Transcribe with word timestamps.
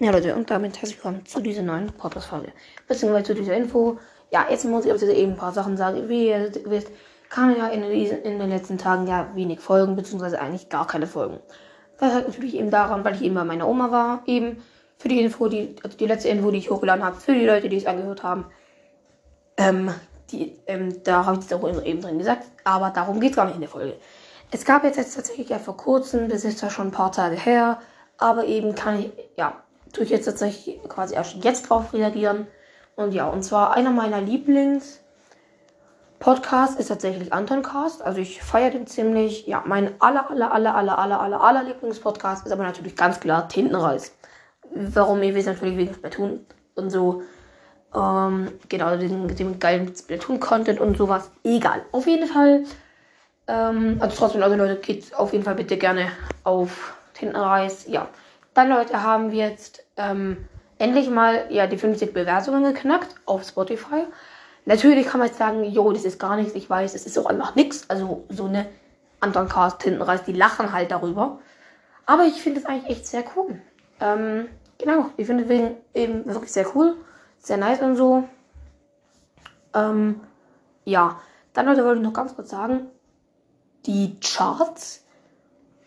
Ja, 0.00 0.12
Leute, 0.12 0.32
und 0.36 0.48
damit 0.48 0.76
herzlich 0.76 0.96
willkommen 0.98 1.26
zu 1.26 1.40
dieser 1.40 1.62
neuen 1.62 1.88
Podcast-Folge. 1.88 2.52
Beziehungsweise 2.86 3.24
zu 3.24 3.34
dieser 3.34 3.56
Info. 3.56 3.98
Ja, 4.30 4.46
jetzt 4.48 4.64
muss 4.64 4.84
ich 4.84 4.92
aber 4.92 5.02
eben 5.02 5.32
ein 5.32 5.36
paar 5.36 5.50
Sachen 5.50 5.76
sagen. 5.76 6.08
Wie 6.08 6.28
ihr 6.28 6.52
wisst, 6.66 6.92
kam 7.28 7.56
ja 7.56 7.66
in, 7.66 7.82
diesen, 7.90 8.22
in 8.22 8.38
den 8.38 8.48
letzten 8.48 8.78
Tagen 8.78 9.08
ja 9.08 9.28
wenig 9.34 9.58
Folgen, 9.58 9.96
beziehungsweise 9.96 10.40
eigentlich 10.40 10.68
gar 10.68 10.86
keine 10.86 11.08
Folgen. 11.08 11.40
Das 11.98 12.14
hat 12.14 12.28
natürlich 12.28 12.54
eben 12.54 12.70
daran, 12.70 13.02
weil 13.02 13.16
ich 13.16 13.22
eben 13.22 13.34
bei 13.34 13.42
meiner 13.42 13.66
Oma 13.66 13.90
war, 13.90 14.22
eben 14.26 14.62
für 14.98 15.08
die 15.08 15.20
Info, 15.20 15.48
die, 15.48 15.74
also 15.82 15.96
die 15.96 16.06
letzte 16.06 16.28
Info, 16.28 16.52
die 16.52 16.58
ich 16.58 16.70
hochgeladen 16.70 17.04
habe, 17.04 17.16
für 17.16 17.34
die 17.34 17.44
Leute, 17.44 17.68
die 17.68 17.78
es 17.78 17.86
angehört 17.86 18.22
haben. 18.22 18.46
Ähm, 19.56 19.90
die, 20.30 20.56
ähm, 20.68 21.02
da 21.02 21.26
habe 21.26 21.40
ich 21.40 21.46
es 21.46 21.52
auch 21.52 21.84
eben 21.84 22.00
drin 22.00 22.18
gesagt, 22.18 22.44
aber 22.62 22.90
darum 22.90 23.18
geht 23.18 23.30
es 23.30 23.36
gar 23.36 23.46
nicht 23.46 23.56
in 23.56 23.62
der 23.62 23.70
Folge. 23.70 23.96
Es 24.52 24.64
gab 24.64 24.84
jetzt, 24.84 24.96
jetzt 24.96 25.16
tatsächlich 25.16 25.48
ja 25.48 25.58
vor 25.58 25.76
kurzem, 25.76 26.28
das 26.28 26.44
ist 26.44 26.62
ja 26.62 26.70
schon 26.70 26.86
ein 26.86 26.92
paar 26.92 27.10
Tage 27.10 27.34
her, 27.34 27.80
aber 28.16 28.44
eben 28.44 28.76
kann 28.76 29.00
ich, 29.00 29.10
ja, 29.36 29.64
tue 29.92 30.04
ich 30.04 30.10
jetzt 30.10 30.26
tatsächlich 30.26 30.80
quasi 30.88 31.14
erst 31.14 31.42
jetzt 31.44 31.68
drauf 31.68 31.92
reagieren. 31.92 32.46
Und 32.96 33.12
ja, 33.12 33.28
und 33.28 33.42
zwar 33.42 33.74
einer 33.74 33.90
meiner 33.90 34.20
Lieblings 34.20 35.00
Podcasts 36.18 36.76
ist 36.80 36.88
tatsächlich 36.88 37.32
Anton 37.32 37.62
Cast. 37.62 38.02
Also 38.02 38.20
ich 38.20 38.42
feiere 38.42 38.70
den 38.70 38.86
ziemlich. 38.86 39.46
Ja, 39.46 39.62
mein 39.64 39.92
aller, 40.00 40.30
aller, 40.30 40.52
aller, 40.52 40.74
aller, 40.74 40.98
aller, 40.98 41.20
aller, 41.20 41.40
aller 41.40 41.62
Lieblingspodcast 41.62 42.44
ist 42.44 42.52
aber 42.52 42.64
natürlich 42.64 42.96
ganz 42.96 43.20
klar 43.20 43.48
Tintenreis. 43.48 44.12
Warum 44.70 45.22
ihr 45.22 45.34
wisst 45.34 45.46
natürlich 45.46 45.76
wegen 45.76 45.94
Splatoon 45.94 46.44
und 46.74 46.90
so. 46.90 47.22
Ähm, 47.94 48.52
genau, 48.68 48.96
dem, 48.96 49.34
dem 49.34 49.58
geilen 49.58 49.94
Splatoon-Content 49.94 50.80
und 50.80 50.96
sowas. 50.96 51.30
Egal. 51.44 51.82
Auf 51.92 52.06
jeden 52.06 52.26
Fall. 52.26 52.64
Ähm, 53.46 53.96
also 54.00 54.16
trotzdem, 54.16 54.42
also 54.42 54.56
Leute, 54.56 54.76
geht 54.76 55.14
auf 55.14 55.32
jeden 55.32 55.44
Fall 55.44 55.54
bitte 55.54 55.76
gerne 55.76 56.10
auf 56.42 56.96
Tintenreis. 57.14 57.86
Ja. 57.86 58.08
Dann, 58.58 58.70
Leute, 58.70 59.04
haben 59.04 59.30
wir 59.30 59.46
jetzt 59.46 59.84
ähm, 59.96 60.48
endlich 60.78 61.08
mal 61.08 61.46
ja, 61.48 61.68
die 61.68 61.78
50 61.78 62.12
Bewertungen 62.12 62.64
geknackt 62.64 63.14
auf 63.24 63.44
Spotify. 63.44 64.02
Natürlich 64.64 65.06
kann 65.06 65.20
man 65.20 65.28
jetzt 65.28 65.38
sagen, 65.38 65.62
jo, 65.62 65.92
das 65.92 66.04
ist 66.04 66.18
gar 66.18 66.34
nichts, 66.34 66.56
ich 66.56 66.68
weiß, 66.68 66.96
es 66.96 67.06
ist 67.06 67.16
auch 67.20 67.26
einfach 67.26 67.54
nichts. 67.54 67.88
Also 67.88 68.24
so 68.30 68.46
eine 68.46 68.66
Anton 69.20 69.48
Cast, 69.48 69.78
Tintenreis, 69.78 70.24
die 70.24 70.32
lachen 70.32 70.72
halt 70.72 70.90
darüber. 70.90 71.38
Aber 72.04 72.24
ich 72.24 72.42
finde 72.42 72.58
es 72.58 72.66
eigentlich 72.66 72.90
echt 72.90 73.06
sehr 73.06 73.22
cool. 73.36 73.60
Ähm, 74.00 74.48
genau, 74.76 75.10
ich 75.16 75.26
finde 75.28 75.44
es 75.44 75.76
eben 75.94 76.26
wirklich 76.26 76.52
sehr 76.52 76.66
cool. 76.74 76.96
Sehr 77.38 77.58
nice 77.58 77.80
und 77.80 77.94
so. 77.94 78.24
Ähm, 79.72 80.18
ja, 80.84 81.20
dann 81.52 81.66
Leute 81.66 81.84
wollte 81.84 82.00
ich 82.00 82.04
noch 82.04 82.12
ganz 82.12 82.34
kurz 82.34 82.50
sagen, 82.50 82.88
die 83.86 84.18
Charts, 84.18 85.04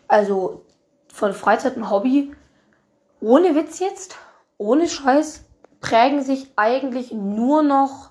also 0.08 0.64
von 1.12 1.34
Freizeit 1.34 1.76
und 1.76 1.90
Hobby, 1.90 2.32
ohne 3.22 3.54
Witz 3.54 3.78
jetzt, 3.78 4.16
ohne 4.58 4.88
Scheiß, 4.88 5.44
prägen 5.80 6.22
sich 6.22 6.48
eigentlich 6.56 7.12
nur 7.12 7.62
noch 7.62 8.10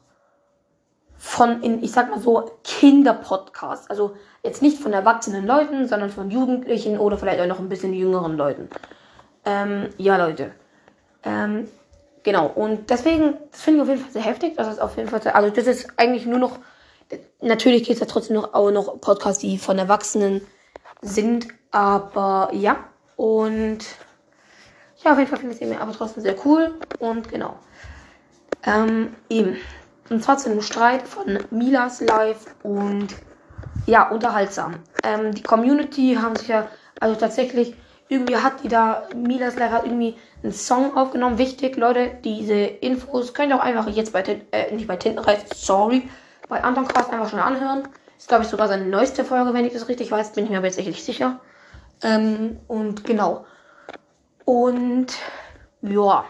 von, 1.17 1.62
in, 1.62 1.84
ich 1.84 1.92
sag 1.92 2.09
mal 2.09 2.20
so, 2.20 2.52
Kinderpodcasts. 2.64 3.89
Also 3.89 4.16
jetzt 4.44 4.62
nicht 4.62 4.80
von 4.80 4.94
erwachsenen 4.94 5.45
Leuten, 5.45 5.88
sondern 5.88 6.09
von 6.09 6.32
Jugendlichen 6.32 6.98
oder 6.98 7.17
vielleicht 7.17 7.39
auch 7.39 7.45
noch 7.45 7.59
ein 7.59 7.70
bisschen 7.70 7.94
jüngeren 7.94 8.38
Leuten. 8.38 8.70
Ähm, 9.45 9.89
ja, 9.98 10.17
Leute. 10.17 10.52
Ähm, 11.23 11.67
genau. 12.23 12.48
Und 12.48 12.89
deswegen, 12.89 13.36
das 13.52 13.62
finde 13.62 13.78
ich 13.78 13.82
auf 13.84 13.89
jeden 13.89 14.02
Fall 14.02 14.12
sehr 14.12 14.23
heftig. 14.23 14.56
Das 14.58 14.67
ist 14.67 14.80
auf 14.80 14.98
jeden 14.98 15.09
Fall 15.09 15.22
sehr, 15.22 15.36
also 15.36 15.50
das 15.50 15.67
ist 15.67 15.92
eigentlich 15.98 16.26
nur 16.26 16.39
noch, 16.39 16.58
natürlich 17.42 17.84
geht 17.84 17.95
es 17.95 18.00
ja 18.00 18.08
trotzdem 18.08 18.38
noch, 18.38 18.54
auch 18.54 18.72
noch 18.72 19.00
Podcasts, 19.00 19.42
die 19.42 19.58
von 19.58 19.78
Erwachsenen 19.78 20.42
sind. 21.02 21.48
Aber 21.72 22.50
ja. 22.54 22.78
Und 23.16 23.86
ja, 25.04 25.12
auf 25.12 25.18
jeden 25.18 25.30
Fall 25.30 25.40
finde 25.40 25.56
ich 25.56 25.62
es 25.62 25.80
aber 25.80 25.92
trotzdem 25.94 26.24
sehr 26.24 26.36
cool. 26.46 26.72
Und 27.00 27.30
genau. 27.30 27.56
Ähm, 28.64 29.16
eben. 29.30 29.58
Und 30.10 30.24
zwar 30.24 30.38
zu 30.38 30.50
einem 30.50 30.62
Streit 30.62 31.08
von 31.08 31.40
Milas 31.52 32.02
Live 32.02 32.48
und 32.64 33.08
ja, 33.86 34.10
unterhaltsam. 34.10 34.76
Ähm, 35.04 35.34
die 35.34 35.44
Community 35.44 36.17
haben 36.22 36.36
sich 36.36 36.50
ja, 36.50 36.67
also 37.00 37.20
tatsächlich, 37.20 37.76
irgendwie 38.10 38.36
hat 38.36 38.64
die 38.64 38.67
da, 38.67 39.08
Milas 39.14 39.58
Live 39.58 39.72
hat 39.72 39.86
irgendwie 39.86 40.17
einen 40.44 40.52
Song 40.52 40.98
aufgenommen. 40.98 41.38
Wichtig, 41.38 41.78
Leute, 41.78 42.11
diese 42.23 42.56
Infos 42.56 43.34
könnt 43.34 43.52
ihr 43.52 43.56
auch 43.56 43.64
einfach 43.64 43.88
jetzt 43.88 44.14
bei, 44.14 44.22
äh, 44.52 44.76
nicht 44.76 44.88
bei 44.88 44.98
Tintenreis, 44.98 45.40
sorry, 45.66 46.10
bei 46.48 46.64
Anton 46.64 46.88
Cast 46.88 47.11
einfach 47.11 47.30
schon 47.30 47.40
anhören. 47.40 47.88
Ist, 48.17 48.28
glaube 48.28 48.44
ich, 48.44 48.50
sogar 48.50 48.67
seine 48.67 48.86
neueste 48.86 49.23
Folge, 49.23 49.54
wenn 49.54 49.66
ich 49.66 49.73
das 49.73 49.88
richtig 49.88 50.11
weiß, 50.11 50.34
bin 50.34 50.44
ich 50.44 50.52
mir 50.52 50.58
aber 50.58 50.67
jetzt 50.67 50.78
echt 50.78 50.90
nicht 50.90 51.04
sicher. 51.04 51.40
Ähm, 52.04 52.60
und 52.67 53.06
genau. 53.06 53.45
Und 54.46 55.08
ja. 55.82 56.26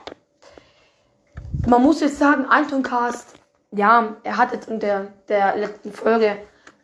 Man 1.68 1.82
muss 1.84 2.02
jetzt 2.02 2.18
sagen, 2.18 2.46
Anton 2.46 2.84
Cast, 2.84 3.36
ja, 3.72 4.16
er 4.24 4.38
hat 4.38 4.52
jetzt 4.52 4.70
in 4.70 4.80
der, 4.80 5.08
der 5.28 5.56
letzten 5.58 5.92
Folge, 5.92 6.38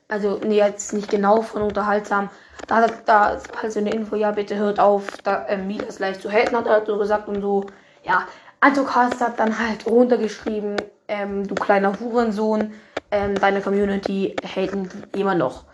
also 0.08 0.40
nee, 0.44 0.58
jetzt 0.58 0.94
nicht 0.94 1.10
genau 1.10 1.42
von 1.42 1.64
unterhaltsam, 1.64 2.30
da 2.68 2.76
hat 2.76 2.92
ist 3.38 3.62
halt 3.62 3.72
so 3.72 3.80
eine 3.80 3.92
Info, 3.92 4.16
ja, 4.16 4.32
bitte 4.32 4.56
hört 4.58 4.80
auf, 4.80 5.06
da 5.24 5.46
ähm, 5.48 5.68
Midas 5.68 6.00
leicht 6.00 6.22
zu 6.22 6.32
haten, 6.32 6.56
hat 6.56 6.68
er 6.68 6.74
halt 6.74 6.88
so 6.88 6.98
gesagt 6.98 7.28
und 7.28 7.42
so. 7.42 7.66
Ja, 8.04 8.28
Anton 8.60 8.86
Cast 8.86 9.22
hat 9.22 9.40
dann 9.40 9.58
halt 9.58 9.86
runtergeschrieben, 9.86 10.76
ähm, 11.08 11.48
du 11.48 11.56
kleiner 11.56 11.98
Hurensohn, 12.00 12.74
ähm, 13.12 13.36
deine 13.36 13.62
Community 13.62 14.36
haten 14.44 14.90
immer 15.16 15.36
noch. 15.36 15.66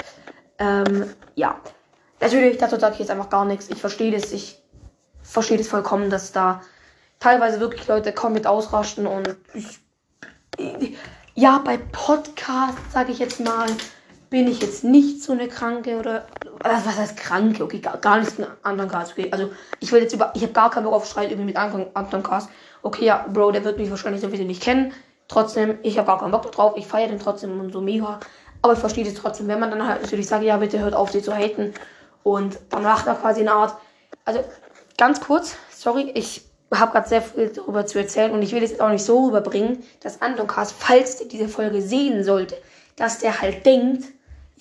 Ähm, 0.59 1.09
ja. 1.35 1.55
Natürlich, 2.19 2.57
dazu 2.57 2.79
sage 2.79 2.93
ich 2.93 2.99
jetzt 2.99 3.11
einfach 3.11 3.29
gar 3.29 3.43
nichts. 3.43 3.69
Ich 3.69 3.81
verstehe 3.81 4.11
das, 4.11 4.31
ich 4.31 4.62
verstehe 5.33 5.57
das 5.57 5.67
vollkommen, 5.67 6.09
dass 6.09 6.31
da 6.31 6.61
teilweise 7.19 7.59
wirklich 7.59 7.87
Leute 7.87 8.13
mit 8.29 8.47
ausrasten 8.47 9.07
und 9.07 9.35
ich, 9.53 10.97
ja, 11.35 11.61
bei 11.65 11.77
Podcasts, 11.77 12.93
sage 12.93 13.11
ich 13.11 13.19
jetzt 13.19 13.39
mal, 13.39 13.65
bin 14.29 14.47
ich 14.47 14.61
jetzt 14.61 14.83
nicht 14.83 15.21
so 15.21 15.33
eine 15.33 15.47
Kranke 15.47 15.97
oder 15.97 16.25
was, 16.63 16.85
heißt 16.85 17.17
Kranke? 17.17 17.63
Okay, 17.63 17.79
gar, 17.79 17.97
gar 17.97 18.17
nichts 18.17 18.37
mit 18.37 18.47
anderen 18.63 18.89
Cast. 18.89 19.11
Okay, 19.11 19.29
also 19.31 19.51
ich 19.79 19.91
will 19.91 20.01
jetzt 20.01 20.13
über, 20.13 20.31
ich 20.35 20.41
habe 20.43 20.53
gar 20.53 20.71
keinen 20.71 20.85
Bock 20.85 20.93
auf 20.93 21.05
Streit 21.05 21.29
irgendwie 21.29 21.53
mit 21.53 21.57
anderen 21.57 22.23
Cast. 22.23 22.49
Okay, 22.81 23.05
ja, 23.05 23.25
Bro, 23.31 23.51
der 23.51 23.63
wird 23.63 23.77
mich 23.77 23.89
wahrscheinlich 23.89 24.21
sowieso 24.21 24.43
nicht 24.43 24.61
kennen. 24.61 24.91
Trotzdem, 25.27 25.77
ich 25.83 25.97
habe 25.97 26.07
gar 26.07 26.19
keinen 26.19 26.31
Bock 26.31 26.51
drauf. 26.51 26.73
Ich 26.77 26.87
feiere 26.87 27.09
den 27.09 27.19
trotzdem 27.19 27.59
und 27.59 27.71
so 27.71 27.81
mega. 27.81 28.19
Aber 28.61 28.73
ich 28.73 28.79
verstehe 28.79 29.05
das 29.05 29.13
trotzdem, 29.13 29.47
wenn 29.47 29.59
man 29.59 29.71
dann 29.71 29.87
halt 29.87 30.01
natürlich 30.01 30.27
sagt, 30.27 30.43
ja, 30.43 30.57
bitte 30.57 30.79
hört 30.79 30.95
auf, 30.95 31.11
sie 31.11 31.21
zu 31.21 31.33
haten. 31.35 31.73
Und 32.23 32.57
dann 32.69 32.83
macht 32.83 33.07
er 33.07 33.15
quasi 33.15 33.41
eine 33.41 33.53
Art. 33.53 33.75
Also 34.25 34.43
ganz 34.97 35.21
kurz, 35.21 35.55
sorry, 35.71 36.11
ich 36.15 36.43
habe 36.73 36.91
gerade 36.91 37.07
sehr 37.09 37.21
viel 37.21 37.49
darüber 37.49 37.85
zu 37.85 37.99
erzählen 37.99 38.31
und 38.31 38.41
ich 38.41 38.51
will 38.53 38.63
es 38.63 38.79
auch 38.79 38.89
nicht 38.89 39.03
so 39.03 39.25
rüberbringen, 39.27 39.83
dass 39.99 40.21
Andoncast, 40.21 40.75
falls 40.77 41.17
der 41.17 41.27
diese 41.27 41.47
Folge 41.47 41.81
sehen 41.81 42.23
sollte, 42.23 42.57
dass 42.95 43.19
der 43.19 43.41
halt 43.41 43.65
denkt, 43.65 44.05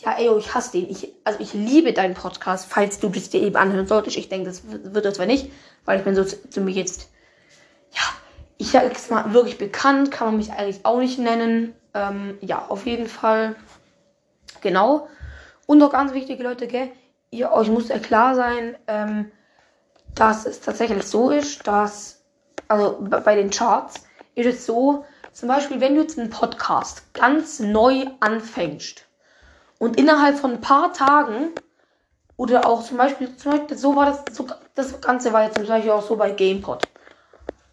ja, 0.04 0.16
ey, 0.19 0.37
ich 0.37 0.54
hasse 0.54 0.72
den. 0.72 0.91
Ich, 0.91 1.12
also 1.25 1.38
ich 1.41 1.54
liebe 1.54 1.93
deinen 1.93 2.15
Podcast, 2.15 2.66
falls 2.69 2.98
du 2.98 3.09
das 3.09 3.31
dir 3.31 3.41
eben 3.41 3.56
anhören 3.56 3.87
solltest. 3.87 4.16
Ich 4.16 4.28
denke, 4.28 4.47
das 4.47 4.62
wird 4.66 5.04
das 5.04 5.15
zwar 5.15 5.26
nicht, 5.26 5.50
weil 5.84 5.98
ich 5.98 6.04
bin 6.04 6.15
so 6.15 6.25
zu, 6.25 6.60
mir 6.60 6.72
jetzt, 6.72 7.09
ja, 7.93 8.03
ich 8.59 8.70
sag 8.70 8.84
jetzt 8.84 9.10
mal 9.10 9.32
wirklich 9.32 9.59
bekannt, 9.59 10.10
kann 10.10 10.28
man 10.28 10.37
mich 10.38 10.53
eigentlich 10.53 10.84
auch 10.84 10.99
nicht 10.99 11.19
nennen. 11.19 11.75
Ähm, 11.94 12.37
ja, 12.41 12.66
auf 12.69 12.87
jeden 12.87 13.06
Fall. 13.06 13.54
Genau. 14.60 15.09
Und 15.66 15.78
noch 15.78 15.93
ganz 15.93 16.12
wichtige 16.12 16.43
Leute, 16.43 16.66
gell? 16.66 16.91
Ihr, 17.31 17.53
euch 17.53 17.69
muss 17.69 17.88
ja 17.88 17.99
klar 17.99 18.34
sein, 18.34 18.76
ähm, 18.88 19.31
dass 20.15 20.47
es 20.47 20.61
tatsächlich 20.61 21.05
so 21.05 21.31
ist, 21.31 21.67
dass, 21.67 22.23
also 22.69 22.99
bei 23.00 23.34
den 23.34 23.50
Charts 23.50 24.05
ist 24.34 24.47
es 24.47 24.67
so, 24.67 25.05
zum 25.33 25.49
Beispiel, 25.49 25.81
wenn 25.81 25.95
du 25.95 26.03
jetzt 26.03 26.19
einen 26.19 26.31
Podcast 26.31 27.15
ganz 27.15 27.59
neu 27.59 28.06
anfängst 28.21 29.06
und 29.78 29.99
innerhalb 29.99 30.39
von 30.39 30.53
ein 30.53 30.61
paar 30.61 30.93
Tagen 30.93 31.53
oder 32.37 32.67
auch 32.67 32.83
zum 32.83 32.99
Beispiel, 32.99 33.34
zum 33.37 33.53
Beispiel 33.53 33.77
so 33.77 33.97
war 33.97 34.06
das, 34.06 34.37
so, 34.37 34.47
das 34.75 35.00
Ganze 35.00 35.33
war 35.33 35.45
jetzt 35.45 35.56
zum 35.56 35.67
Beispiel 35.67 35.91
auch 35.91 36.03
so 36.03 36.17
bei 36.17 36.31
GamePod. 36.31 36.83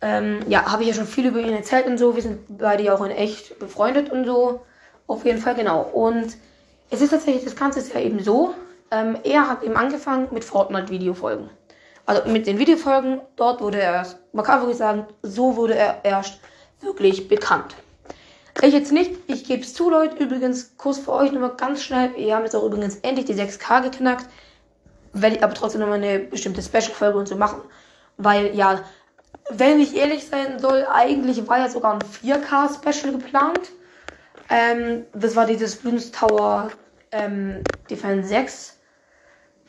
Ähm, 0.02 0.40
ja, 0.48 0.72
habe 0.72 0.84
ich 0.84 0.90
ja 0.90 0.96
schon 0.96 1.08
viel 1.08 1.28
über 1.28 1.40
ihn 1.40 1.54
erzählt 1.54 1.86
und 1.86 1.98
so. 1.98 2.16
Wir 2.16 2.22
sind 2.22 2.58
beide 2.58 2.84
ja 2.84 2.96
auch 2.96 3.04
in 3.04 3.12
echt 3.12 3.60
befreundet 3.60 4.10
und 4.10 4.26
so. 4.26 4.62
Auf 5.08 5.26
jeden 5.26 5.40
Fall, 5.40 5.56
genau. 5.56 5.82
Und 5.82 6.38
es 6.90 7.02
ist 7.02 7.10
tatsächlich, 7.10 7.44
das 7.44 7.56
Ganze 7.56 7.80
ist 7.80 7.94
ja 7.94 8.00
eben 8.00 8.24
so. 8.24 8.54
Ähm, 8.92 9.18
er 9.24 9.50
hat 9.50 9.64
eben 9.64 9.76
angefangen 9.76 10.30
mit 10.32 10.46
Fortnite-Videofolgen. 10.46 11.50
Also 12.10 12.28
mit 12.28 12.48
den 12.48 12.58
Videofolgen, 12.58 13.22
dort 13.36 13.62
wurde 13.62 13.80
er 13.80 13.94
erst, 13.94 14.18
man 14.34 14.44
kann 14.44 14.62
wirklich 14.62 14.80
sagen, 14.80 15.06
so 15.22 15.56
wurde 15.56 15.76
er 15.76 16.04
erst 16.04 16.40
wirklich 16.82 17.28
bekannt. 17.28 17.76
Ich 18.64 18.74
jetzt 18.74 18.92
nicht, 18.92 19.12
ich 19.28 19.44
gebe 19.44 19.62
es 19.62 19.76
zu, 19.76 19.92
Leute. 19.92 20.16
Übrigens, 20.16 20.76
Kurs 20.76 20.98
für 20.98 21.14
euch 21.14 21.32
nochmal 21.32 21.54
ganz 21.56 21.84
schnell. 21.84 22.16
Wir 22.16 22.36
haben 22.36 22.46
jetzt 22.46 22.56
auch 22.56 22.64
übrigens 22.64 22.96
endlich 23.04 23.28
die 23.28 23.36
6K 23.36 23.84
geknackt. 23.84 24.26
Werde 25.14 25.36
ich 25.36 25.44
aber 25.44 25.54
trotzdem 25.54 25.82
nochmal 25.82 26.04
eine 26.04 26.18
bestimmte 26.18 26.64
Special-Folge 26.64 27.16
und 27.16 27.28
so 27.28 27.36
machen. 27.36 27.62
Weil, 28.18 28.56
ja, 28.56 28.82
wenn 29.52 29.80
ich 29.80 29.96
ehrlich 29.96 30.28
sein 30.28 30.58
soll, 30.58 30.88
eigentlich 30.92 31.48
war 31.48 31.60
ja 31.60 31.70
sogar 31.70 31.94
ein 31.94 32.00
4K-Special 32.02 33.14
geplant. 33.20 33.70
Ähm, 34.50 35.06
das 35.14 35.36
war 35.36 35.46
dieses 35.46 35.76
Bloons 35.76 36.10
Tower 36.10 36.72
ähm, 37.12 37.64
Defense 37.88 38.30
6 38.30 38.79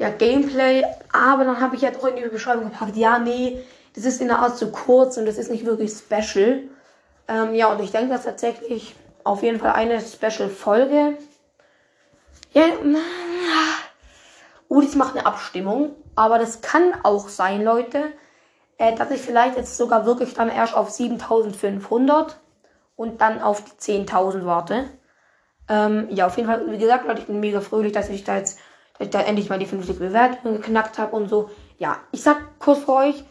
ja, 0.01 0.09
Gameplay, 0.09 0.83
aber 1.13 1.45
dann 1.45 1.61
habe 1.61 1.77
ich 1.77 1.83
ja 1.83 1.91
doch 1.91 2.07
in 2.07 2.17
die 2.17 2.23
Beschreibung 2.23 2.71
gepackt, 2.71 2.97
ja, 2.97 3.19
nee, 3.19 3.63
das 3.95 4.07
ist 4.07 4.23
in 4.23 4.29
der 4.29 4.39
Art 4.39 4.57
zu 4.57 4.73
kurz 4.73 5.19
und 5.19 5.27
das 5.27 5.37
ist 5.37 5.51
nicht 5.51 5.67
wirklich 5.67 5.93
special. 5.93 6.63
Ähm, 7.29 7.55
ja, 7.55 7.71
und 7.71 7.83
ich 7.83 7.91
denke, 7.91 8.09
dass 8.09 8.25
tatsächlich 8.25 8.97
auf 9.25 9.43
jeden 9.43 9.61
Fall 9.61 9.73
eine 9.73 10.01
Special-Folge. 10.01 11.19
Ja, 12.55 12.63
ich 14.83 14.95
mache 14.95 15.19
eine 15.19 15.27
Abstimmung. 15.27 15.95
Aber 16.15 16.39
das 16.39 16.63
kann 16.63 16.95
auch 17.03 17.29
sein, 17.29 17.63
Leute, 17.63 18.05
äh, 18.79 18.95
dass 18.95 19.11
ich 19.11 19.21
vielleicht 19.21 19.59
jetzt 19.59 19.77
sogar 19.77 20.07
wirklich 20.07 20.33
dann 20.33 20.49
erst 20.49 20.75
auf 20.75 20.89
7500 20.89 22.41
und 22.97 23.21
dann 23.21 23.43
auf 23.43 23.63
die 23.63 24.07
10.000 24.07 24.47
warte. 24.47 24.89
Ähm, 25.69 26.09
ja, 26.11 26.27
auf 26.27 26.39
jeden 26.39 26.49
Fall, 26.49 26.71
wie 26.73 26.79
gesagt, 26.79 27.07
Leute, 27.07 27.21
ich 27.21 27.27
bin 27.27 27.41
mega 27.41 27.61
fröhlich, 27.61 27.93
dass 27.93 28.09
ich 28.09 28.25
da 28.25 28.39
jetzt 28.39 28.59
dass 29.01 29.07
ich 29.07 29.13
da 29.13 29.23
endlich 29.23 29.49
mal 29.49 29.59
die 29.59 29.65
50 29.65 29.99
Bewertungen 29.99 30.57
geknackt 30.57 30.99
habe 30.99 31.17
und 31.17 31.31
so. 31.31 31.49
Ja, 31.79 31.97
ich 32.13 32.23
sag 32.23 32.59
kurz 32.59 32.81
für 32.81 32.93
euch, 32.93 33.25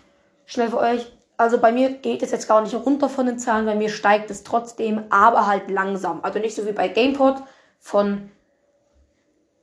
schnell 0.47 0.69
für 0.69 0.79
euch, 0.79 1.11
also 1.37 1.59
bei 1.59 1.71
mir 1.71 1.91
geht 1.91 2.23
es 2.23 2.31
jetzt 2.31 2.47
gar 2.47 2.61
nicht 2.61 2.73
runter 2.73 3.07
von 3.07 3.27
den 3.27 3.37
Zahlen, 3.37 3.67
bei 3.67 3.75
mir 3.75 3.89
steigt 3.89 4.31
es 4.31 4.43
trotzdem, 4.43 5.03
aber 5.11 5.45
halt 5.45 5.69
langsam. 5.69 6.21
Also 6.23 6.39
nicht 6.39 6.55
so 6.55 6.65
wie 6.65 6.71
bei 6.71 6.87
GamePod 6.87 7.43
von, 7.77 8.31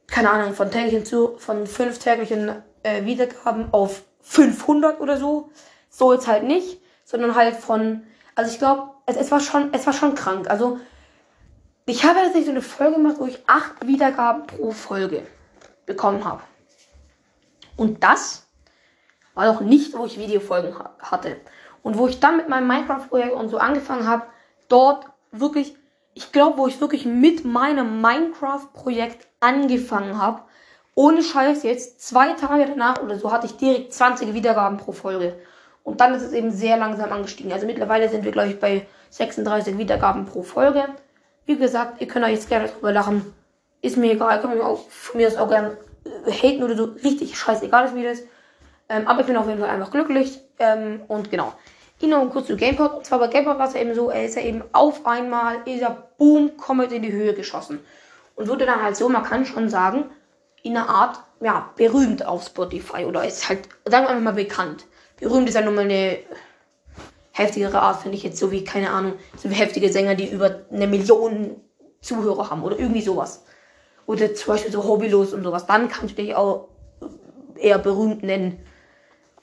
keine 0.06 0.30
Ahnung, 0.30 0.54
von 0.54 0.70
täglichen 0.70 1.04
zu, 1.04 1.36
von 1.38 1.66
fünf 1.66 1.98
täglichen 1.98 2.52
äh, 2.84 3.04
Wiedergaben 3.04 3.74
auf 3.74 4.04
500 4.22 5.00
oder 5.00 5.16
so. 5.16 5.50
So 5.90 6.12
jetzt 6.12 6.28
halt 6.28 6.44
nicht, 6.44 6.80
sondern 7.04 7.34
halt 7.34 7.56
von, 7.56 8.04
also 8.36 8.52
ich 8.52 8.58
glaube, 8.58 8.90
es, 9.06 9.16
es 9.16 9.32
war 9.32 9.40
schon, 9.40 9.74
es 9.74 9.84
war 9.86 9.92
schon 9.92 10.14
krank. 10.14 10.48
Also 10.48 10.78
ich 11.84 12.04
habe 12.04 12.20
jetzt 12.20 12.36
nicht 12.36 12.44
so 12.44 12.52
eine 12.52 12.62
Folge 12.62 12.94
gemacht, 12.94 13.16
wo 13.18 13.26
ich 13.26 13.40
acht 13.48 13.84
Wiedergaben 13.84 14.46
pro 14.46 14.70
Folge 14.70 15.26
bekommen 15.86 16.24
habe. 16.24 16.42
Und 17.76 18.02
das 18.02 18.46
war 19.34 19.50
auch 19.50 19.60
nicht, 19.60 19.96
wo 19.96 20.04
ich 20.06 20.18
Videofolgen 20.18 20.78
ha 20.78 20.90
hatte. 20.98 21.36
Und 21.82 21.96
wo 21.98 22.08
ich 22.08 22.18
dann 22.20 22.36
mit 22.36 22.48
meinem 22.48 22.66
Minecraft-Projekt 22.66 23.34
und 23.34 23.48
so 23.48 23.58
angefangen 23.58 24.06
habe, 24.06 24.24
dort 24.68 25.06
wirklich, 25.30 25.76
ich 26.14 26.32
glaube, 26.32 26.58
wo 26.58 26.66
ich 26.66 26.80
wirklich 26.80 27.04
mit 27.04 27.44
meinem 27.44 28.00
Minecraft-Projekt 28.00 29.28
angefangen 29.40 30.18
habe, 30.18 30.42
ohne 30.94 31.22
Scheiß 31.22 31.62
jetzt, 31.62 32.00
zwei 32.00 32.32
Tage 32.32 32.66
danach 32.66 33.02
oder 33.02 33.18
so 33.18 33.30
hatte 33.30 33.46
ich 33.46 33.56
direkt 33.58 33.92
20 33.92 34.32
Wiedergaben 34.32 34.78
pro 34.78 34.92
Folge. 34.92 35.38
Und 35.84 36.00
dann 36.00 36.14
ist 36.14 36.22
es 36.22 36.32
eben 36.32 36.50
sehr 36.50 36.78
langsam 36.78 37.12
angestiegen. 37.12 37.52
Also 37.52 37.66
mittlerweile 37.66 38.08
sind 38.08 38.24
wir, 38.24 38.32
glaube 38.32 38.48
ich, 38.48 38.58
bei 38.58 38.86
36 39.10 39.78
Wiedergaben 39.78 40.24
pro 40.24 40.42
Folge. 40.42 40.86
Wie 41.44 41.56
gesagt, 41.56 42.00
ihr 42.00 42.08
könnt 42.08 42.24
euch 42.24 42.32
jetzt 42.32 42.48
gerne 42.48 42.68
drüber 42.68 42.92
lachen. 42.92 43.32
Ist 43.86 43.96
mir 43.96 44.14
egal, 44.14 44.40
könnt 44.40 44.56
mir 44.56 44.64
auch, 44.64 44.90
von 44.90 45.18
mir 45.18 45.28
das 45.28 45.36
auch 45.36 45.48
gerne 45.48 45.76
äh, 46.26 46.32
haten 46.32 46.64
oder 46.64 46.76
so. 46.76 46.86
Richtig 47.04 47.38
scheißegal 47.38 47.84
ist 47.84 47.94
mir 47.94 48.10
das. 48.10 48.22
Ähm, 48.88 49.06
aber 49.06 49.20
ich 49.20 49.26
bin 49.26 49.36
auf 49.36 49.46
jeden 49.46 49.60
Fall 49.60 49.70
einfach 49.70 49.92
glücklich. 49.92 50.40
Ähm, 50.58 51.02
und 51.06 51.30
genau. 51.30 51.52
Ich 52.00 52.08
noch 52.08 52.28
kurz 52.30 52.48
zu 52.48 52.56
Gamepod. 52.56 52.94
Und 52.94 53.06
zwar 53.06 53.20
bei 53.20 53.28
Gamepod 53.28 53.60
war 53.60 53.68
es 53.68 53.74
ja 53.74 53.82
eben 53.82 53.94
so, 53.94 54.10
er 54.10 54.24
ist 54.24 54.34
ja 54.34 54.42
eben 54.42 54.64
auf 54.72 55.06
einmal, 55.06 55.58
ist 55.66 55.82
er 55.82 56.08
boom, 56.18 56.56
komplett 56.56 56.90
in 56.90 57.02
die 57.02 57.12
Höhe 57.12 57.32
geschossen. 57.32 57.78
Und 58.34 58.48
wurde 58.48 58.66
dann 58.66 58.82
halt 58.82 58.96
so, 58.96 59.08
man 59.08 59.22
kann 59.22 59.46
schon 59.46 59.68
sagen, 59.68 60.06
in 60.64 60.76
einer 60.76 60.88
Art, 60.88 61.20
ja, 61.40 61.70
berühmt 61.76 62.26
auf 62.26 62.44
Spotify. 62.44 63.04
Oder 63.04 63.24
ist 63.24 63.48
halt, 63.48 63.68
sagen 63.84 64.06
wir 64.06 64.10
einfach 64.10 64.24
mal 64.24 64.32
bekannt. 64.32 64.86
Berühmt 65.20 65.48
ist 65.48 65.54
ja 65.54 65.60
nun 65.60 65.76
mal 65.76 65.84
eine 65.84 66.18
heftigere 67.30 67.80
Art, 67.80 68.02
finde 68.02 68.16
ich 68.16 68.24
jetzt, 68.24 68.38
so 68.38 68.50
wie, 68.50 68.64
keine 68.64 68.90
Ahnung, 68.90 69.12
so 69.36 69.48
wie 69.48 69.54
heftige 69.54 69.92
Sänger, 69.92 70.16
die 70.16 70.28
über 70.28 70.62
eine 70.72 70.88
Million 70.88 71.60
Zuhörer 72.00 72.50
haben 72.50 72.64
oder 72.64 72.80
irgendwie 72.80 73.02
sowas 73.02 73.44
oder 74.06 74.34
zum 74.34 74.54
Beispiel 74.54 74.72
so 74.72 74.84
hobbylos 74.84 75.32
und 75.32 75.42
sowas, 75.42 75.66
dann 75.66 75.88
kannst 75.88 76.16
du 76.16 76.22
dich 76.22 76.34
auch 76.34 76.68
eher 77.56 77.78
berühmt 77.78 78.22
nennen. 78.22 78.58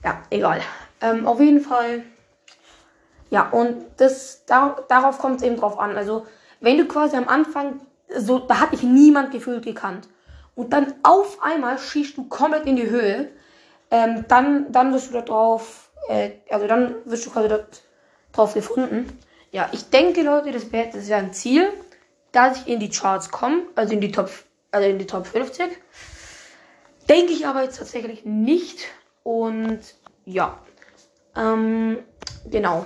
Ja, 0.03 0.21
egal. 0.29 0.61
Ähm, 1.01 1.27
auf 1.27 1.39
jeden 1.39 1.61
Fall. 1.61 2.03
Ja, 3.29 3.49
und 3.49 3.85
das, 3.97 4.43
da, 4.45 4.77
darauf 4.87 5.17
kommt 5.17 5.37
es 5.37 5.43
eben 5.43 5.57
drauf 5.57 5.79
an. 5.79 5.97
Also, 5.97 6.25
wenn 6.59 6.77
du 6.77 6.85
quasi 6.85 7.17
am 7.17 7.27
Anfang, 7.27 7.81
so, 8.15 8.39
da 8.39 8.59
hat 8.59 8.73
dich 8.73 8.83
niemand 8.83 9.31
gefühlt 9.31 9.65
gekannt. 9.65 10.07
Und 10.55 10.71
dann 10.71 10.93
auf 11.03 11.41
einmal 11.41 11.79
schießt 11.79 12.17
du 12.17 12.25
komplett 12.25 12.65
in 12.67 12.75
die 12.75 12.89
Höhe, 12.89 13.29
ähm, 13.89 14.25
dann, 14.27 14.71
dann 14.71 14.93
wirst 14.93 15.09
du 15.09 15.13
da 15.13 15.21
drauf, 15.21 15.89
äh, 16.07 16.31
also 16.49 16.67
dann 16.67 16.95
wirst 17.05 17.25
du 17.25 17.31
quasi 17.31 17.47
dort 17.47 17.81
drauf 18.33 18.53
gefunden. 18.53 19.17
Ja, 19.51 19.69
ich 19.71 19.89
denke, 19.89 20.21
Leute, 20.21 20.51
das 20.51 20.71
wäre 20.71 20.89
das 20.93 21.07
wär 21.09 21.17
ein 21.17 21.33
Ziel, 21.33 21.69
dass 22.31 22.61
ich 22.61 22.67
in 22.67 22.79
die 22.79 22.89
Charts 22.89 23.31
komme, 23.31 23.63
also 23.75 23.93
in 23.93 24.01
die 24.01 24.11
Top 24.11 24.29
also 24.73 24.89
in 24.89 24.97
die 24.97 25.07
Top 25.07 25.27
50. 25.27 25.77
Denke 27.09 27.33
ich 27.33 27.45
aber 27.45 27.63
jetzt 27.63 27.77
tatsächlich 27.77 28.25
nicht. 28.25 28.87
Und 29.23 29.79
ja, 30.25 30.57
ähm, 31.35 31.99
genau. 32.45 32.85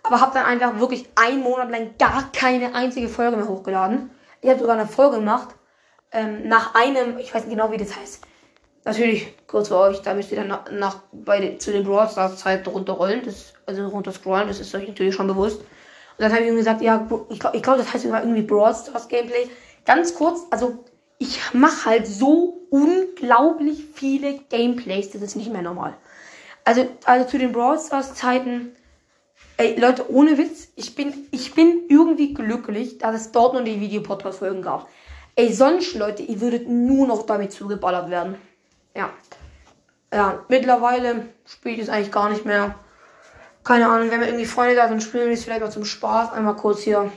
Aber 0.03 0.20
habe 0.20 0.34
dann 0.34 0.46
einfach 0.46 0.79
wirklich 0.79 1.08
einen 1.15 1.41
Monat 1.43 1.70
lang 1.70 1.91
gar 1.98 2.31
keine 2.31 2.74
einzige 2.75 3.08
Folge 3.08 3.38
mehr 3.38 3.48
hochgeladen. 3.48 4.10
Ich 4.41 4.50
habe 4.50 4.60
sogar 4.60 4.75
eine 4.75 4.88
Folge 4.88 5.17
gemacht. 5.17 5.55
Ähm, 6.12 6.48
nach 6.48 6.75
einem, 6.75 7.20
ich 7.20 7.34
weiß 7.34 7.46
nicht 7.46 7.55
genau 7.55 7.72
wie 7.72 7.77
das 7.77 7.96
heißt. 7.96 8.25
Natürlich, 8.84 9.34
kurz 9.48 9.67
für 9.67 9.77
euch, 9.77 10.01
da 10.01 10.13
müsst 10.13 10.31
ihr 10.31 10.38
dann 10.38 10.48
nach, 10.48 10.72
nach 10.72 10.96
bei, 11.12 11.55
zu 11.58 11.72
den 11.72 11.84
Brawl 11.84 12.10
Stars 12.10 12.38
Zeit 12.38 12.67
runterrollen. 12.67 13.24
Das, 13.24 13.53
also 13.65 13.88
runterscrollen, 13.88 14.48
das 14.48 14.60
ist 14.60 14.74
euch 14.74 14.88
natürlich 14.88 15.15
schon 15.15 15.27
bewusst. 15.27 15.62
Und 16.18 16.24
dann 16.24 16.32
habe 16.32 16.44
ich 16.44 16.50
ihm 16.50 16.56
gesagt, 16.56 16.82
ja, 16.82 17.08
ich 17.30 17.39
glaube, 17.39 17.62
glaub, 17.62 17.77
das 17.77 17.94
heißt 17.94 18.06
irgendwie 18.06 18.41
Brawl 18.41 18.75
Stars 18.75 19.08
Gameplay. 19.08 19.48
Ganz 19.86 20.13
kurz, 20.13 20.41
also 20.51 20.84
ich 21.18 21.39
mache 21.53 21.86
halt 21.86 22.08
so 22.08 22.62
unglaublich 22.70 23.86
viele 23.94 24.39
Gameplays, 24.50 25.12
das 25.12 25.22
ist 25.22 25.36
nicht 25.36 25.51
mehr 25.51 25.62
normal. 25.62 25.96
Also, 26.63 26.88
also 27.06 27.27
zu 27.27 27.38
den 27.38 27.51
Brawl 27.51 27.80
Stars 27.80 28.13
Zeiten, 28.13 28.75
Ey, 29.62 29.80
Leute, 29.80 30.12
ohne 30.12 30.39
Witz, 30.39 30.70
ich 30.75 30.96
bin, 30.96 31.13
ich 31.30 31.53
bin 31.53 31.84
irgendwie 31.88 32.34
glücklich, 32.34 32.98
dass 32.98 33.15
es 33.15 33.32
dort 33.32 33.53
nur 33.53 33.62
die 33.62 33.80
Videopodcast-Folgen 33.80 34.63
gab. 34.63 34.89
Ey, 35.36 35.53
sonst, 35.53 35.94
Leute, 35.94 36.24
ihr 36.24 36.41
würdet 36.41 36.68
nur 36.68 37.06
noch 37.06 37.27
damit 37.27 37.51
zugeballert 37.51 38.10
werden. 38.10 38.38
Ja. 38.96 39.12
Ja, 40.12 40.44
mittlerweile 40.50 41.27
spiele 41.46 41.75
ich 41.75 41.82
es 41.82 41.89
eigentlich 41.89 42.12
gar 42.12 42.30
nicht 42.30 42.44
mehr. 42.44 42.74
Keine 43.63 43.88
Ahnung, 43.88 44.10
wenn 44.10 44.20
man 44.20 44.30
irgendwie 44.30 44.46
Freunde 44.46 44.75
da 44.75 44.88
sind, 44.88 45.03
spielen 45.03 45.27
wir 45.27 45.34
es 45.34 45.44
vielleicht 45.44 45.62
mal 45.62 45.72
zum 45.72 45.86
Spaß. 45.86 46.32
Einmal 46.34 46.56
kurz 46.56 46.82
hier 46.82 47.12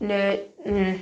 eine, 0.00 0.40
eine 0.64 0.98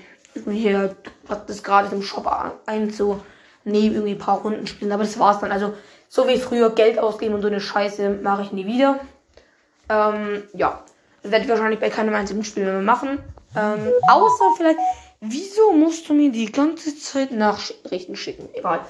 hier, 0.51 0.97
was 1.27 1.47
das 1.47 1.63
gerade 1.63 1.95
im 1.95 2.03
Shop 2.03 2.27
einzunehmen, 2.67 3.23
irgendwie 3.65 4.13
ein 4.13 4.19
paar 4.19 4.41
Runden 4.41 4.67
spielen. 4.67 4.93
Aber 4.93 5.05
das 5.05 5.19
war's 5.19 5.41
dann. 5.41 5.53
Also, 5.53 5.75
so 6.09 6.27
wie 6.29 6.39
früher 6.39 6.71
Geld 6.71 6.99
ausgeben 6.99 7.35
und 7.35 7.43
so 7.43 7.49
eine 7.49 7.61
Scheiße 7.61 8.11
mache 8.23 8.43
ich 8.43 8.53
nie 8.53 8.67
wieder. 8.67 9.01
Ähm, 9.89 10.43
ja. 10.55 10.83
Das 11.23 11.31
werde 11.31 11.45
ich 11.45 11.51
wahrscheinlich 11.51 11.79
bei 11.79 11.89
keinem 11.89 12.15
einzigen 12.15 12.43
Spiel 12.43 12.65
mehr 12.65 12.81
machen. 12.81 13.23
Ähm, 13.57 13.93
außer 14.09 14.45
vielleicht, 14.57 14.79
wieso 15.21 15.73
musst 15.73 16.09
du 16.09 16.15
mir 16.15 16.33
die 16.33 16.51
ganze 16.51 16.97
Zeit 16.99 17.31
Nachrichten 17.31 18.17
schicken? 18.17 18.49
Egal. 18.55 18.81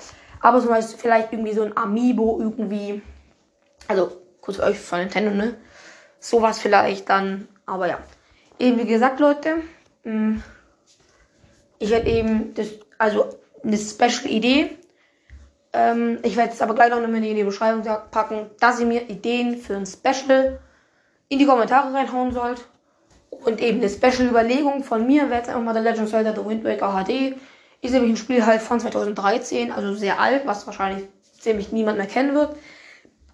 Aber 0.40 0.61
zum 0.61 0.70
Beispiel 0.70 0.99
vielleicht 0.99 1.32
irgendwie 1.32 1.52
so 1.52 1.62
ein 1.62 1.76
Amiibo 1.76 2.38
irgendwie. 2.40 3.02
Also, 3.87 4.12
kurz 4.40 4.56
für 4.56 4.64
euch 4.64 4.78
von 4.78 5.00
Nintendo, 5.00 5.30
ne? 5.32 5.56
Sowas 6.22 6.60
vielleicht 6.60 7.10
dann. 7.10 7.48
Aber 7.66 7.88
ja. 7.88 7.98
Eben 8.58 8.78
wie 8.78 8.86
gesagt, 8.86 9.18
Leute. 9.18 9.56
Mm, 10.04 10.36
ich 11.80 11.90
werde 11.90 12.08
eben 12.08 12.54
das, 12.54 12.68
also 12.96 13.26
eine 13.64 13.76
Special-Idee. 13.76 14.70
Ähm, 15.72 16.18
ich 16.22 16.36
werde 16.36 16.52
es 16.52 16.62
aber 16.62 16.74
gleich 16.74 16.90
noch 16.90 16.98
eine 16.98 17.16
in 17.16 17.34
die 17.34 17.42
Beschreibung 17.42 17.82
packen, 18.12 18.50
dass 18.60 18.78
ihr 18.78 18.86
mir 18.86 19.10
Ideen 19.10 19.56
für 19.56 19.74
ein 19.74 19.86
Special 19.86 20.60
in 21.28 21.38
die 21.40 21.46
Kommentare 21.46 21.92
reinhauen 21.92 22.32
sollt. 22.32 22.68
Und 23.30 23.60
eben 23.60 23.78
eine 23.78 23.88
Special-Überlegung 23.90 24.84
von 24.84 25.04
mir 25.04 25.28
wäre 25.28 25.38
jetzt 25.38 25.48
einfach 25.48 25.62
mal 25.62 25.74
The 25.74 25.80
Legend 25.80 26.04
of 26.04 26.10
Zelda 26.10 26.32
The 26.32 26.46
Wind 26.46 26.62
Waker 26.62 27.04
HD. 27.04 27.34
Ist 27.80 27.92
nämlich 27.92 28.12
ein 28.12 28.16
Spiel 28.16 28.46
halt 28.46 28.62
von 28.62 28.78
2013, 28.78 29.72
also 29.72 29.92
sehr 29.94 30.20
alt, 30.20 30.46
was 30.46 30.66
wahrscheinlich 30.68 31.08
ziemlich 31.40 31.72
niemand 31.72 31.98
mehr 31.98 32.06
kennen 32.06 32.34
wird. 32.36 32.54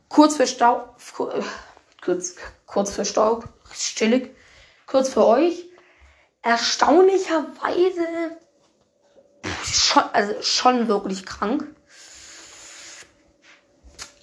Kurz 0.09 0.37
für 0.37 0.47
Staub, 0.47 0.95
kurz, 2.09 2.37
kurz 2.65 2.91
für 2.91 3.05
Staub, 3.05 3.47
chillig, 3.75 4.35
kurz 4.87 5.11
für 5.11 5.27
euch. 5.27 5.67
Erstaunlicherweise 6.41 8.39
schon, 9.63 10.03
also 10.15 10.41
schon 10.41 10.89
wirklich 10.89 11.27
krank 11.27 11.67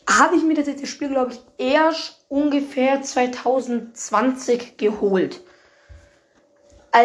habe 0.09 0.35
ich 0.35 0.43
mir 0.43 0.55
das, 0.55 0.65
das 0.65 0.89
Spiel, 0.89 1.09
glaube 1.09 1.33
ich, 1.33 1.41
erst 1.57 2.25
ungefähr 2.27 3.03
2020 3.03 4.77
geholt. 4.77 5.41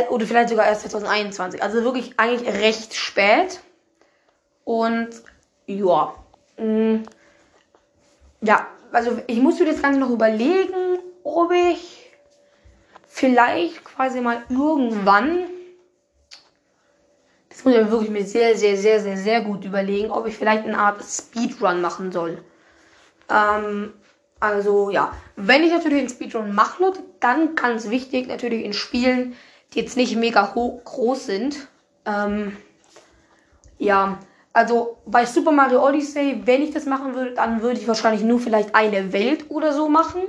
Oder 0.08 0.24
vielleicht 0.24 0.48
sogar 0.48 0.66
erst 0.66 0.82
2021. 0.82 1.62
Also 1.62 1.84
wirklich 1.84 2.14
eigentlich 2.18 2.48
recht 2.54 2.94
spät. 2.94 3.60
Und 4.64 5.10
ja. 5.66 6.14
Mm, 6.56 7.02
ja, 8.40 8.66
also 8.92 9.18
ich 9.26 9.40
muss 9.40 9.58
mir 9.58 9.66
das 9.66 9.82
Ganze 9.82 10.00
noch 10.00 10.10
überlegen, 10.10 10.98
ob 11.22 11.52
ich 11.52 12.10
vielleicht 13.06 13.84
quasi 13.84 14.20
mal 14.20 14.42
irgendwann. 14.48 15.46
Das 17.48 17.64
muss 17.64 17.74
ich 17.74 17.90
wirklich 17.90 18.10
mir 18.10 18.24
sehr, 18.24 18.56
sehr, 18.56 18.76
sehr, 18.76 19.00
sehr, 19.00 19.16
sehr 19.16 19.40
gut 19.42 19.64
überlegen, 19.64 20.10
ob 20.10 20.26
ich 20.26 20.36
vielleicht 20.36 20.64
eine 20.64 20.78
Art 20.78 21.02
Speedrun 21.02 21.80
machen 21.80 22.12
soll. 22.12 22.42
Ähm, 23.28 23.92
also 24.38 24.90
ja, 24.90 25.12
wenn 25.36 25.62
ich 25.62 25.70
natürlich 25.70 25.98
einen 25.98 26.08
Speedrun 26.08 26.54
mache, 26.54 26.92
dann 27.20 27.54
ganz 27.54 27.90
wichtig 27.90 28.28
natürlich 28.28 28.64
in 28.64 28.72
Spielen, 28.72 29.36
die 29.72 29.80
jetzt 29.80 29.96
nicht 29.96 30.16
mega 30.16 30.52
groß 30.54 31.26
sind. 31.26 31.68
Ähm, 32.06 32.56
ja, 33.78 34.18
also 34.52 34.98
bei 35.06 35.24
Super 35.26 35.52
Mario 35.52 35.86
Odyssey, 35.86 36.42
wenn 36.44 36.62
ich 36.62 36.72
das 36.72 36.86
machen 36.86 37.14
würde, 37.14 37.32
dann 37.34 37.62
würde 37.62 37.80
ich 37.80 37.86
wahrscheinlich 37.86 38.22
nur 38.22 38.40
vielleicht 38.40 38.74
eine 38.74 39.12
Welt 39.12 39.46
oder 39.48 39.72
so 39.72 39.88
machen. 39.88 40.22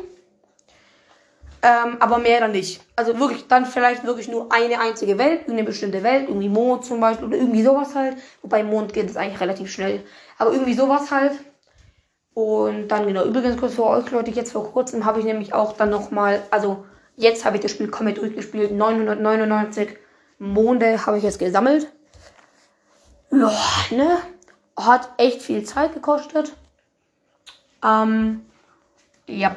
Ähm, 1.64 1.98
aber 2.00 2.18
mehr 2.18 2.40
dann 2.40 2.54
nicht. 2.54 2.82
Also 2.96 3.20
wirklich, 3.20 3.48
dann 3.48 3.66
vielleicht 3.66 4.04
wirklich 4.04 4.28
nur 4.28 4.52
eine 4.52 4.80
einzige 4.80 5.18
Welt, 5.20 5.48
eine 5.48 5.64
bestimmte 5.64 6.02
Welt, 6.02 6.28
irgendwie 6.28 6.50
Mond 6.50 6.86
zum 6.86 7.00
Beispiel 7.00 7.28
oder 7.28 7.38
irgendwie 7.38 7.64
sowas 7.64 7.94
halt. 7.94 8.18
Wobei 8.42 8.64
Mond 8.64 8.94
geht 8.94 9.10
es 9.10 9.18
eigentlich 9.18 9.40
relativ 9.40 9.72
schnell. 9.72 10.04
Aber 10.40 10.54
irgendwie 10.54 10.74
sowas 10.74 11.12
halt. 11.12 11.34
Und 12.34 12.88
dann 12.88 13.06
genau, 13.06 13.26
übrigens 13.26 13.58
kurz 13.58 13.76
für 13.76 13.86
euch 13.86 14.10
Leute, 14.10 14.32
jetzt 14.32 14.54
vor 14.54 14.72
kurzem 14.72 15.06
habe 15.06 15.20
ich 15.20 15.26
nämlich 15.26 15.54
auch 15.54 15.74
dann 15.74 15.90
nochmal, 15.90 16.42
also 16.50 16.86
jetzt 17.16 17.46
habe 17.46 17.58
ich 17.58 17.62
das 17.62 17.72
Spiel 17.72 17.90
komplett 17.90 18.18
durchgespielt, 18.18 18.72
999 18.72 19.98
Monde 20.40 21.06
habe 21.06 21.18
ich 21.18 21.24
jetzt 21.24 21.40
gesammelt. 21.40 21.92
Ja, 23.32 23.52
ne? 23.92 24.18
Hat 24.78 25.10
echt 25.18 25.42
viel 25.42 25.64
Zeit 25.64 25.94
gekostet. 25.94 26.54
Ähm, 27.84 28.42
ja. 29.28 29.56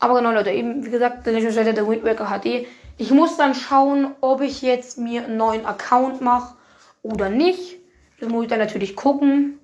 Aber 0.00 0.14
genau, 0.16 0.32
Leute, 0.32 0.50
eben 0.50 0.84
wie 0.84 0.90
gesagt, 0.90 1.26
der 1.26 1.32
Legend 1.32 1.56
of 1.56 1.74
der 1.74 1.88
Wind 1.88 2.04
Waker 2.04 2.26
HD. 2.26 2.66
Ich 2.96 3.10
muss 3.10 3.36
dann 3.36 3.54
schauen, 3.54 4.14
ob 4.20 4.40
ich 4.40 4.62
jetzt 4.62 4.98
mir 4.98 5.24
einen 5.24 5.36
neuen 5.36 5.66
Account 5.66 6.20
mache 6.20 6.54
oder 7.02 7.28
nicht. 7.28 7.76
Das 8.20 8.28
muss 8.28 8.44
ich 8.44 8.50
dann 8.50 8.58
natürlich 8.58 8.94
gucken. 8.96 9.58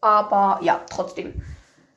Aber 0.00 0.60
ja, 0.62 0.80
trotzdem. 0.90 1.32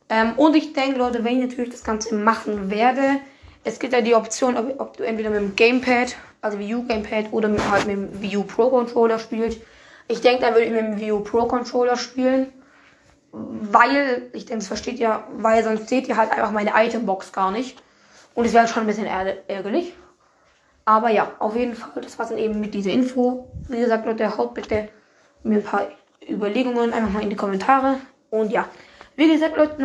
Ähm, 0.09 0.33
und 0.37 0.55
ich 0.55 0.73
denke, 0.73 0.97
Leute, 0.97 1.23
wenn 1.23 1.41
ich 1.41 1.49
natürlich 1.49 1.71
das 1.71 1.83
Ganze 1.83 2.15
machen 2.15 2.69
werde, 2.69 3.19
es 3.65 3.79
gibt 3.79 3.91
ja 3.91 4.01
die 4.01 4.15
Option, 4.15 4.55
ob, 4.55 4.79
ob 4.79 4.97
du 4.97 5.03
entweder 5.03 5.29
mit 5.29 5.39
dem 5.39 5.55
Gamepad, 5.57 6.15
also 6.41 6.57
Wii 6.59 6.75
U 6.75 6.87
Gamepad, 6.87 7.25
oder 7.31 7.49
mit, 7.49 7.69
halt 7.69 7.85
mit 7.87 7.97
dem 7.97 8.21
Wii 8.21 8.37
U 8.37 8.43
Pro 8.43 8.69
Controller 8.69 9.19
spielst. 9.19 9.59
Ich 10.07 10.21
denke, 10.21 10.41
dann 10.41 10.53
würde 10.53 10.65
ich 10.65 10.71
mit 10.71 11.01
dem 11.01 11.11
U 11.11 11.19
Pro 11.21 11.45
Controller 11.47 11.97
spielen. 11.97 12.53
Weil, 13.31 14.29
ich 14.33 14.45
denke, 14.45 14.61
es 14.61 14.67
versteht 14.67 14.99
ja, 14.99 15.27
weil 15.37 15.63
sonst 15.63 15.89
seht 15.89 16.07
ihr 16.07 16.17
halt 16.17 16.31
einfach 16.31 16.51
meine 16.51 16.71
Itembox 16.75 17.31
gar 17.33 17.51
nicht. 17.51 17.81
Und 18.33 18.45
es 18.45 18.53
wäre 18.53 18.67
schon 18.67 18.83
ein 18.83 18.87
bisschen 18.87 19.05
ärgerlich. 19.05 19.93
Aber 20.85 21.09
ja, 21.09 21.31
auf 21.39 21.55
jeden 21.55 21.75
Fall, 21.75 22.01
das 22.01 22.17
war's 22.17 22.29
dann 22.29 22.37
eben 22.37 22.59
mit 22.61 22.73
dieser 22.73 22.91
Info. 22.91 23.51
Wie 23.67 23.79
gesagt, 23.79 24.05
Leute, 24.05 24.37
haut 24.37 24.53
bitte 24.53 24.89
mir 25.43 25.57
ein 25.57 25.63
paar 25.63 25.87
Überlegungen 26.27 26.93
einfach 26.93 27.11
mal 27.11 27.23
in 27.23 27.29
die 27.29 27.35
Kommentare. 27.35 27.97
Und 28.29 28.51
ja, 28.51 28.67
wie 29.15 29.29
gesagt, 29.31 29.57
Leute, 29.57 29.75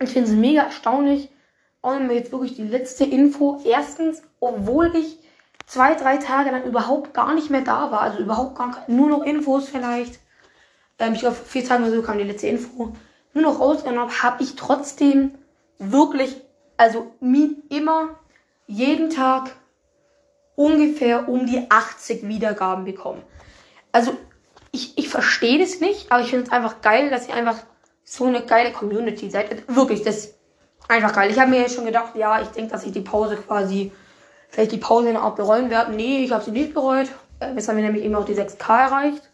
ich 0.00 0.10
finde 0.10 0.30
es 0.30 0.34
mega 0.34 0.62
erstaunlich. 0.62 1.30
Nochmal 1.82 2.12
jetzt 2.12 2.30
wirklich 2.30 2.54
die 2.54 2.62
letzte 2.62 3.04
Info. 3.04 3.60
Erstens, 3.64 4.22
obwohl 4.38 4.94
ich 4.94 5.18
zwei, 5.72 5.94
drei 5.94 6.18
Tage 6.18 6.50
dann 6.50 6.64
überhaupt 6.64 7.14
gar 7.14 7.34
nicht 7.34 7.48
mehr 7.48 7.62
da 7.62 7.90
war, 7.90 8.02
also 8.02 8.18
überhaupt 8.18 8.56
gar 8.56 8.84
nur 8.88 9.08
noch 9.08 9.22
Infos 9.22 9.70
vielleicht. 9.70 10.20
Ähm, 10.98 11.14
ich 11.14 11.20
glaube, 11.20 11.36
vier 11.36 11.64
Tage 11.64 11.84
oder 11.84 11.92
so 11.92 12.02
kam 12.02 12.18
die 12.18 12.24
letzte 12.24 12.48
Info. 12.48 12.92
Nur 13.32 13.44
noch 13.44 13.58
rausgenommen 13.58 14.10
habe, 14.10 14.22
habe 14.22 14.42
ich 14.42 14.54
trotzdem 14.54 15.32
wirklich, 15.78 16.42
also 16.76 17.14
immer 17.70 18.20
jeden 18.66 19.08
Tag 19.08 19.52
ungefähr 20.56 21.26
um 21.30 21.46
die 21.46 21.70
80 21.70 22.28
Wiedergaben 22.28 22.84
bekommen. 22.84 23.22
Also 23.92 24.14
ich, 24.72 24.98
ich 24.98 25.08
verstehe 25.08 25.58
das 25.58 25.80
nicht, 25.80 26.12
aber 26.12 26.20
ich 26.20 26.28
finde 26.28 26.46
es 26.46 26.52
einfach 26.52 26.82
geil, 26.82 27.08
dass 27.08 27.28
ihr 27.28 27.34
einfach 27.34 27.56
so 28.04 28.26
eine 28.26 28.42
geile 28.42 28.72
Community 28.72 29.30
seid. 29.30 29.64
Wirklich, 29.74 30.02
das 30.02 30.16
ist 30.16 30.38
einfach 30.88 31.14
geil. 31.14 31.30
Ich 31.30 31.38
habe 31.40 31.50
mir 31.50 31.60
jetzt 31.60 31.76
schon 31.76 31.86
gedacht, 31.86 32.14
ja, 32.14 32.42
ich 32.42 32.48
denke, 32.48 32.72
dass 32.72 32.84
ich 32.84 32.92
die 32.92 33.00
Pause 33.00 33.36
quasi, 33.36 33.90
vielleicht 34.52 34.70
die 34.70 34.78
Pause 34.78 35.08
in 35.08 35.14
der 35.14 35.22
Art 35.22 35.34
bereuen 35.34 35.68
werde. 35.68 35.92
Nee, 35.92 36.22
ich 36.24 36.30
habe 36.30 36.44
sie 36.44 36.52
nicht 36.52 36.72
bereut. 36.72 37.08
Äh, 37.40 37.54
jetzt 37.54 37.68
haben 37.68 37.76
wir 37.76 37.84
nämlich 37.84 38.04
eben 38.04 38.14
auch 38.14 38.24
die 38.24 38.34
6K 38.34 38.84
erreicht. 38.84 39.28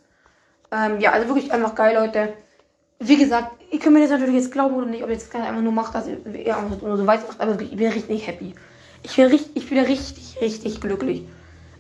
Ähm, 0.73 1.01
ja, 1.01 1.13
also 1.13 1.29
wirklich 1.29 1.53
einfach 1.53 1.75
geil, 1.75 1.95
Leute. 1.95 2.33
Wie 3.01 3.17
gesagt, 3.17 3.53
ihr 3.71 3.79
könnt 3.79 3.95
mir 3.95 4.01
das 4.01 4.11
natürlich 4.11 4.35
jetzt 4.35 4.53
glauben 4.53 4.75
oder 4.75 4.87
nicht, 4.87 5.05
ob 5.05 5.11
ihr 5.11 5.17
das 5.17 5.33
einfach 5.35 5.61
nur 5.61 5.73
macht, 5.73 5.95
dass 5.95 6.07
ihr 6.09 6.57
einfach 6.57 6.81
nur 6.81 6.97
so 6.97 7.07
weit 7.07 7.27
macht, 7.27 7.41
aber 7.41 7.61
ich 7.61 7.77
bin 7.77 7.93
richtig 7.93 8.27
happy. 8.27 8.55
Ich 9.03 9.15
bin 9.17 9.27
richtig, 9.27 9.51
ich 9.55 9.69
bin 9.69 9.79
richtig, 9.79 10.41
richtig 10.41 10.81
glücklich. 10.81 11.25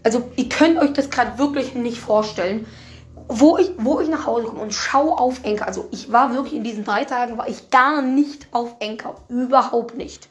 Also, 0.04 0.30
ihr 0.37 0.49
könnt 0.49 0.78
euch 0.78 0.92
das 0.92 1.11
gerade 1.11 1.38
wirklich 1.38 1.75
nicht 1.75 1.99
vorstellen 1.99 2.66
wo 3.28 3.59
ich, 3.59 3.71
wo 3.76 4.00
ich 4.00 4.09
nach 4.09 4.26
Hause 4.26 4.47
komme 4.47 4.62
und 4.62 4.73
schaue 4.73 5.18
auf 5.18 5.45
Enker, 5.45 5.66
also 5.66 5.88
ich 5.90 6.11
war 6.11 6.35
wirklich 6.35 6.54
in 6.54 6.64
diesen 6.64 6.85
drei 6.85 7.04
Tagen, 7.04 7.37
war 7.37 7.49
ich 7.49 7.71
gar 7.71 8.00
nicht 8.02 8.49
auf 8.52 8.76
Enker. 8.80 9.16
Überhaupt 9.28 9.97
nicht. 9.97 10.28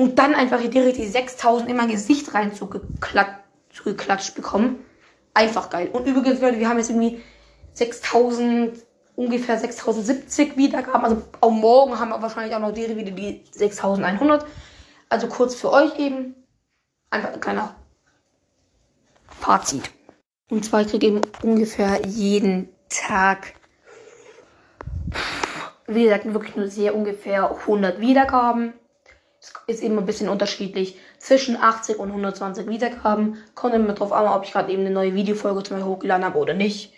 Und 0.00 0.18
dann 0.18 0.34
einfach 0.34 0.62
direkt 0.62 0.96
die 0.96 1.06
6000 1.06 1.68
in 1.68 1.76
mein 1.76 1.90
Gesicht 1.90 2.32
rein 2.32 2.54
zugeklatscht 2.54 4.34
bekommen. 4.34 4.82
Einfach 5.34 5.68
geil. 5.68 5.90
Und 5.92 6.06
übrigens, 6.06 6.40
Leute, 6.40 6.58
wir 6.58 6.70
haben 6.70 6.78
jetzt 6.78 6.88
irgendwie 6.88 7.20
6000, 7.74 8.78
ungefähr 9.14 9.58
6070 9.58 10.56
Wiedergaben. 10.56 11.04
Also 11.04 11.22
auch 11.42 11.50
morgen 11.50 11.98
haben 11.98 12.08
wir 12.08 12.22
wahrscheinlich 12.22 12.54
auch 12.54 12.60
noch 12.60 12.72
die 12.72 12.96
wieder 12.96 13.10
die 13.10 13.44
6100. 13.50 14.46
Also 15.10 15.26
kurz 15.26 15.54
für 15.54 15.70
euch 15.70 15.98
eben. 15.98 16.34
Einfach 17.10 17.34
ein 17.34 17.40
kleiner 17.42 17.74
Fazit. 19.28 19.90
Und 20.48 20.64
zwar 20.64 20.86
kriege 20.86 21.08
ich 21.08 21.44
ungefähr 21.44 22.06
jeden 22.06 22.70
Tag, 22.88 23.52
wie 25.86 26.04
gesagt, 26.04 26.24
wirklich 26.32 26.56
nur 26.56 26.68
sehr 26.68 26.94
ungefähr 26.94 27.50
100 27.50 28.00
Wiedergaben. 28.00 28.72
Ist 29.66 29.82
immer 29.82 30.02
ein 30.02 30.06
bisschen 30.06 30.28
unterschiedlich. 30.28 30.98
Zwischen 31.18 31.56
80 31.56 31.98
und 31.98 32.08
120 32.08 32.68
Wiedergaben. 32.68 33.38
Kommt 33.54 33.74
immer 33.74 33.94
drauf 33.94 34.12
an, 34.12 34.26
ob 34.26 34.44
ich 34.44 34.52
gerade 34.52 34.70
eben 34.70 34.82
eine 34.82 34.90
neue 34.90 35.14
Videofolge 35.14 35.62
zu 35.62 35.74
mir 35.74 35.84
hochgeladen 35.84 36.24
habe 36.24 36.38
oder 36.38 36.54
nicht. 36.54 36.92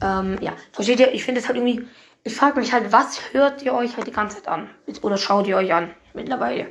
Ähm, 0.00 0.38
ja, 0.40 0.52
versteht 0.72 1.00
ihr? 1.00 1.12
Ich 1.12 1.24
finde 1.24 1.40
es 1.40 1.48
halt 1.48 1.56
irgendwie. 1.56 1.86
Ich 2.24 2.36
frage 2.36 2.60
mich 2.60 2.72
halt, 2.72 2.92
was 2.92 3.32
hört 3.32 3.62
ihr 3.62 3.74
euch 3.74 3.96
halt 3.96 4.06
die 4.06 4.12
ganze 4.12 4.36
Zeit 4.36 4.48
an? 4.48 4.70
Oder 5.02 5.16
schaut 5.16 5.48
ihr 5.48 5.56
euch 5.56 5.74
an 5.74 5.90
mittlerweile? 6.14 6.68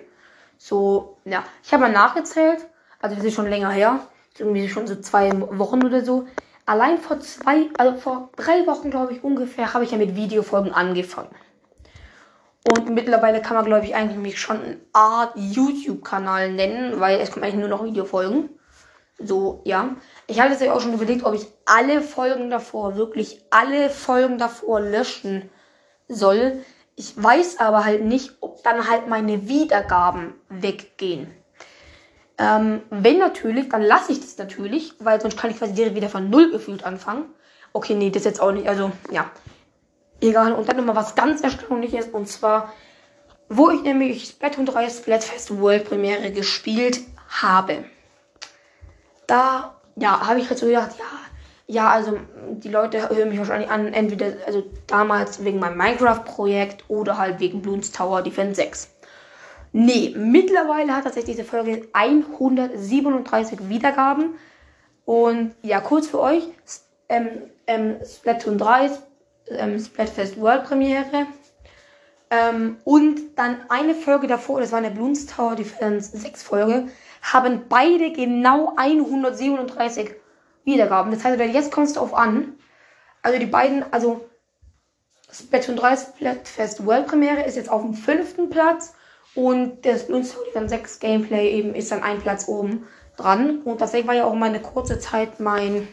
So, 0.57 1.17
ja. 1.25 1.43
Ich 1.63 1.73
habe 1.73 1.83
mal 1.83 1.91
nachgezählt. 1.91 2.65
Also, 3.01 3.17
das 3.17 3.25
ist 3.25 3.33
schon 3.33 3.49
länger 3.49 3.71
her. 3.71 3.99
Irgendwie 4.37 4.69
schon 4.69 4.87
so 4.87 4.95
zwei 4.95 5.29
Wochen 5.57 5.83
oder 5.83 6.05
so. 6.05 6.27
Allein 6.65 6.99
vor 6.99 7.19
zwei, 7.19 7.69
also 7.77 7.97
vor 7.97 8.29
drei 8.37 8.65
Wochen, 8.65 8.91
glaube 8.91 9.13
ich, 9.13 9.23
ungefähr, 9.23 9.73
habe 9.73 9.83
ich 9.83 9.91
ja 9.91 9.97
mit 9.97 10.15
Videofolgen 10.15 10.71
angefangen. 10.73 11.29
Und 12.69 12.89
mittlerweile 12.89 13.41
kann 13.41 13.55
man, 13.55 13.65
glaube 13.65 13.85
ich, 13.85 13.95
eigentlich 13.95 14.19
mich 14.19 14.39
schon 14.39 14.61
eine 14.61 14.77
Art 14.93 15.33
YouTube-Kanal 15.35 16.51
nennen, 16.51 16.99
weil 16.99 17.19
es 17.19 17.31
kommt 17.31 17.43
eigentlich 17.43 17.59
nur 17.59 17.69
noch 17.69 17.83
Videofolgen. 17.83 18.49
So, 19.17 19.61
ja. 19.65 19.95
Ich 20.27 20.39
hatte 20.39 20.63
ja 20.63 20.73
auch 20.73 20.81
schon 20.81 20.93
überlegt, 20.93 21.25
ob 21.25 21.33
ich 21.33 21.47
alle 21.65 22.01
Folgen 22.01 22.49
davor, 22.49 22.95
wirklich 22.95 23.43
alle 23.49 23.89
Folgen 23.89 24.37
davor 24.37 24.79
löschen 24.79 25.49
soll. 26.07 26.63
Ich 26.95 27.13
weiß 27.21 27.59
aber 27.59 27.83
halt 27.83 28.03
nicht, 28.03 28.37
ob 28.41 28.63
dann 28.63 28.89
halt 28.89 29.07
meine 29.07 29.47
Wiedergaben 29.47 30.33
weggehen. 30.49 31.31
Ähm, 32.37 32.81
wenn 32.89 33.19
natürlich, 33.19 33.69
dann 33.69 33.81
lasse 33.81 34.11
ich 34.11 34.19
das 34.19 34.37
natürlich, 34.37 34.93
weil 34.99 35.21
sonst 35.21 35.37
kann 35.37 35.51
ich 35.51 35.57
quasi 35.57 35.73
direkt 35.73 35.95
wieder 35.95 36.09
von 36.09 36.29
Null 36.29 36.51
gefühlt 36.51 36.83
anfangen. 36.83 37.25
Okay, 37.73 37.95
nee, 37.95 38.09
das 38.09 38.23
jetzt 38.23 38.41
auch 38.41 38.51
nicht. 38.51 38.67
Also, 38.67 38.91
ja. 39.11 39.31
Egal. 40.21 40.53
Und 40.53 40.69
dann 40.69 40.77
nochmal 40.77 40.95
was 40.95 41.15
ganz 41.15 41.41
Erstaunliches. 41.41 42.07
Und 42.07 42.27
zwar, 42.27 42.71
wo 43.49 43.69
ich 43.69 43.81
nämlich 43.81 44.25
Splatoon 44.25 44.65
3 44.65 44.89
Splatfest 44.89 45.59
World 45.59 45.85
Premiere 45.85 46.31
gespielt 46.31 47.01
habe. 47.27 47.83
Da, 49.27 49.75
ja, 49.95 50.27
habe 50.27 50.39
ich 50.39 50.49
jetzt 50.49 50.59
so 50.59 50.67
gedacht, 50.67 50.91
ja, 50.97 51.05
ja, 51.67 51.89
also 51.89 52.19
die 52.51 52.69
Leute 52.69 53.09
hören 53.09 53.29
mich 53.29 53.37
wahrscheinlich 53.37 53.69
an, 53.69 53.93
entweder 53.93 54.33
also 54.45 54.63
damals 54.87 55.43
wegen 55.43 55.59
meinem 55.59 55.77
Minecraft-Projekt 55.77 56.83
oder 56.89 57.17
halt 57.17 57.39
wegen 57.39 57.61
Bloons 57.61 57.91
Tower 57.91 58.21
Defense 58.21 58.55
6. 58.55 58.89
Nee, 59.71 60.13
mittlerweile 60.17 60.93
hat 60.93 61.05
tatsächlich 61.05 61.37
diese 61.37 61.47
Folge 61.47 61.87
137 61.93 63.69
Wiedergaben. 63.69 64.35
Und 65.05 65.55
ja, 65.61 65.79
kurz 65.79 66.07
für 66.07 66.19
euch, 66.19 66.43
ähm, 67.07 67.29
ähm, 67.67 67.95
Splatoon 68.05 68.57
3 68.57 68.91
ähm, 69.57 69.79
Splatfest 69.79 70.39
World 70.39 70.65
Premiere. 70.65 71.27
Ähm, 72.29 72.77
und 72.85 73.35
dann 73.35 73.57
eine 73.69 73.93
Folge 73.93 74.27
davor, 74.27 74.61
das 74.61 74.71
war 74.71 74.79
eine 74.79 74.91
Bloons 74.91 75.25
Tower 75.25 75.55
Defense 75.55 76.17
6 76.17 76.43
Folge, 76.43 76.87
haben 77.21 77.63
beide 77.67 78.13
genau 78.13 78.73
137 78.77 80.11
Wiedergaben. 80.63 81.11
Das 81.11 81.23
heißt, 81.23 81.39
jetzt 81.39 81.71
kommst 81.71 81.97
du 81.97 81.99
auf 81.99 82.13
an. 82.13 82.53
Also 83.21 83.37
die 83.37 83.45
beiden, 83.45 83.83
also 83.91 84.29
Splatoon 85.31 85.75
3 85.75 85.97
Splatfest 85.97 86.85
World 86.85 87.07
Premiere 87.07 87.43
ist 87.43 87.57
jetzt 87.57 87.69
auf 87.69 87.81
dem 87.81 87.93
fünften 87.93 88.49
Platz 88.49 88.93
und 89.35 89.85
das 89.85 90.07
Bloons 90.07 90.33
Tower 90.33 90.45
Defense 90.45 90.69
6 90.69 90.99
Gameplay 90.99 91.51
eben 91.51 91.73
ist 91.75 91.91
dann 91.91 92.03
ein 92.03 92.19
Platz 92.19 92.47
oben 92.47 92.87
dran. 93.17 93.61
Und 93.61 93.81
deswegen 93.81 94.07
war 94.07 94.15
ja 94.15 94.25
auch 94.25 94.33
meine 94.33 94.61
kurze 94.61 94.99
Zeit 94.99 95.39
mein 95.39 95.87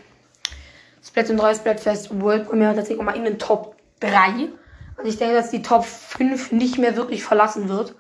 Splatoon 1.03 1.37
3 1.37 1.55
Splatfest 1.55 2.21
World 2.21 2.49
Premiere 2.49 2.75
tatsächlich 2.75 3.01
auch 3.01 3.05
mal 3.05 3.17
in 3.17 3.25
den 3.25 3.39
Top 3.39 3.77
3. 4.01 4.49
Also 4.97 5.09
ich 5.09 5.17
denke, 5.17 5.35
dass 5.35 5.51
die 5.51 5.63
Top 5.63 5.85
5 5.85 6.53
nicht 6.53 6.79
mehr 6.79 6.97
wirklich 6.97 7.25
verlassen 7.25 7.69
wird. 7.69 7.95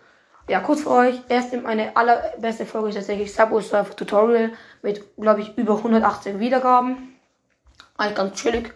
Ja, 0.49 0.61
kurz 0.61 0.83
für 0.83 0.91
euch. 0.91 1.21
Erst 1.29 1.53
meine 1.63 1.97
allerbeste 1.97 2.65
Folge 2.65 2.89
ist 2.89 2.95
tatsächlich 2.95 3.33
Subway 3.33 3.61
Surfer 3.61 3.95
Tutorial 3.95 4.53
mit, 4.83 5.05
glaube 5.17 5.43
ich, 5.43 5.57
über 5.59 5.77
180 5.77 6.39
Wiedergaben. 6.39 7.15
Eigentlich 7.97 8.17
ganz 8.17 8.41
chillig. 8.41 8.73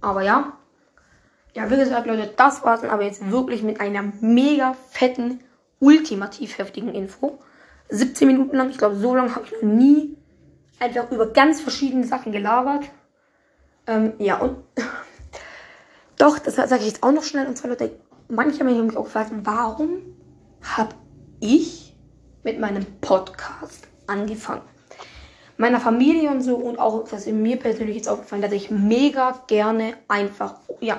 Aber 0.00 0.22
ja. 0.22 0.52
Ja, 1.54 1.70
wie 1.70 1.76
gesagt, 1.76 2.06
Leute, 2.06 2.32
das 2.36 2.64
war's 2.64 2.80
dann 2.80 2.90
aber 2.90 3.02
jetzt 3.02 3.30
wirklich 3.30 3.62
mit 3.62 3.80
einer 3.80 4.04
mega 4.20 4.74
fetten, 4.90 5.40
ultimativ 5.80 6.56
heftigen 6.58 6.94
Info. 6.94 7.38
17 7.90 8.26
Minuten 8.26 8.56
lang. 8.56 8.70
Ich 8.70 8.78
glaube, 8.78 8.94
so 8.94 9.14
lange 9.14 9.34
habe 9.34 9.44
ich 9.44 9.52
noch 9.52 9.62
nie 9.62 10.16
einfach 10.78 11.10
über 11.10 11.26
ganz 11.26 11.60
verschiedene 11.60 12.06
Sachen 12.06 12.32
gelabert. 12.32 12.84
Ähm, 13.86 14.12
ja, 14.18 14.38
und 14.38 14.56
doch, 16.16 16.38
das 16.38 16.56
sage 16.56 16.78
ich 16.78 16.86
jetzt 16.86 17.02
auch 17.02 17.12
noch 17.12 17.24
schnell. 17.24 17.46
Und 17.46 17.56
zwar, 17.56 17.70
Leute, 17.70 17.98
manche 18.28 18.60
haben 18.60 18.86
mich 18.86 18.96
auch 18.96 19.04
gefragt, 19.04 19.30
warum 19.42 20.02
habe 20.62 20.94
ich 21.40 21.96
mit 22.42 22.60
meinem 22.60 22.86
Podcast 23.00 23.88
angefangen? 24.06 24.62
Meiner 25.58 25.80
Familie 25.80 26.30
und 26.30 26.40
so 26.40 26.56
und 26.56 26.78
auch, 26.78 27.04
das 27.08 27.26
ist 27.26 27.32
mir 27.32 27.56
persönlich 27.56 27.96
jetzt 27.96 28.08
aufgefallen, 28.08 28.42
dass 28.42 28.52
ich 28.52 28.70
mega 28.70 29.42
gerne 29.46 29.94
einfach, 30.08 30.56
ja, 30.80 30.98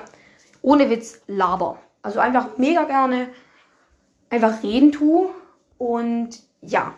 ohne 0.62 0.88
Witz 0.88 1.20
laber. 1.26 1.78
Also 2.02 2.20
einfach 2.20 2.56
mega 2.56 2.84
gerne 2.84 3.28
einfach 4.30 4.62
reden 4.62 4.92
tue. 4.92 5.28
Und 5.78 6.40
ja, 6.60 6.94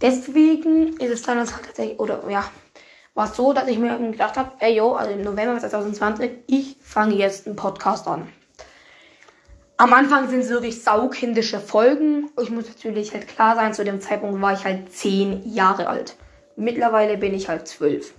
deswegen 0.00 0.96
ist 0.98 1.10
es 1.10 1.22
dann 1.22 1.38
halt 1.38 1.50
tatsächlich, 1.50 2.00
oder 2.00 2.28
ja, 2.28 2.44
war 3.16 3.30
es 3.30 3.34
so, 3.34 3.54
dass 3.54 3.66
ich 3.66 3.78
mir 3.78 3.98
gedacht 3.98 4.36
habe, 4.36 4.52
ey 4.58 4.76
yo, 4.76 4.92
also 4.92 5.10
im 5.10 5.22
November 5.22 5.58
2020, 5.58 6.30
ich 6.46 6.76
fange 6.82 7.14
jetzt 7.14 7.46
einen 7.46 7.56
Podcast 7.56 8.06
an. 8.06 8.28
Am 9.78 9.92
Anfang 9.94 10.28
sind 10.28 10.40
es 10.40 10.50
wirklich 10.50 10.82
saukindische 10.82 11.58
Folgen. 11.58 12.30
Ich 12.40 12.50
muss 12.50 12.68
natürlich 12.68 13.14
halt 13.14 13.26
klar 13.26 13.56
sein, 13.56 13.72
zu 13.72 13.84
dem 13.84 14.02
Zeitpunkt 14.02 14.40
war 14.42 14.52
ich 14.52 14.64
halt 14.64 14.92
zehn 14.92 15.50
Jahre 15.50 15.88
alt. 15.88 16.14
Mittlerweile 16.56 17.16
bin 17.16 17.32
ich 17.32 17.48
halt 17.48 17.66
zwölf. 17.66 18.12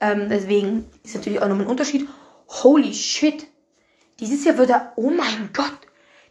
Ähm, 0.00 0.30
deswegen 0.30 0.90
ist 1.04 1.14
natürlich 1.14 1.40
auch 1.42 1.48
nochmal 1.48 1.66
ein 1.66 1.70
Unterschied. 1.70 2.08
Holy 2.48 2.94
shit. 2.94 3.46
Dieses 4.18 4.46
Jahr 4.46 4.56
wird 4.56 4.70
er, 4.70 4.92
oh 4.96 5.10
mein 5.10 5.50
Gott. 5.52 5.78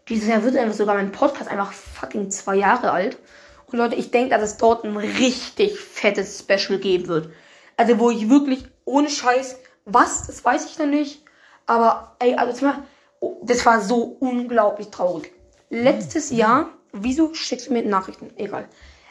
Dieses 0.09 0.27
Jahr 0.27 0.43
wird 0.43 0.57
einfach 0.57 0.75
sogar 0.75 0.95
mein 0.95 1.11
Podcast 1.11 1.51
einfach 1.51 1.71
fucking 1.71 2.31
zwei 2.31 2.55
Jahre 2.55 2.91
alt. 2.91 3.19
Und 3.67 3.77
Leute, 3.77 3.95
ich 3.95 4.09
denke, 4.09 4.31
dass 4.31 4.41
es 4.41 4.57
dort 4.57 4.83
ein 4.83 4.97
richtig 4.97 5.79
fettes 5.79 6.39
Special 6.39 6.79
geben 6.79 7.07
wird. 7.07 7.29
Also 7.77 7.99
wo 7.99 8.09
ich 8.09 8.29
wirklich 8.29 8.65
ohne 8.85 9.09
Scheiß, 9.09 9.57
was, 9.85 10.27
das 10.27 10.43
weiß 10.43 10.65
ich 10.65 10.79
noch 10.79 10.85
nicht. 10.85 11.23
Aber 11.65 12.15
ey, 12.19 12.35
also 12.35 12.71
oh, 13.19 13.41
das 13.43 13.65
war 13.65 13.81
so 13.81 14.17
unglaublich 14.19 14.89
traurig. 14.89 15.31
Letztes 15.69 16.29
Jahr, 16.29 16.69
wieso 16.91 17.33
schickst 17.33 17.67
du 17.67 17.73
mir 17.73 17.83
Nachrichten? 17.83 18.31
Egal. 18.37 18.67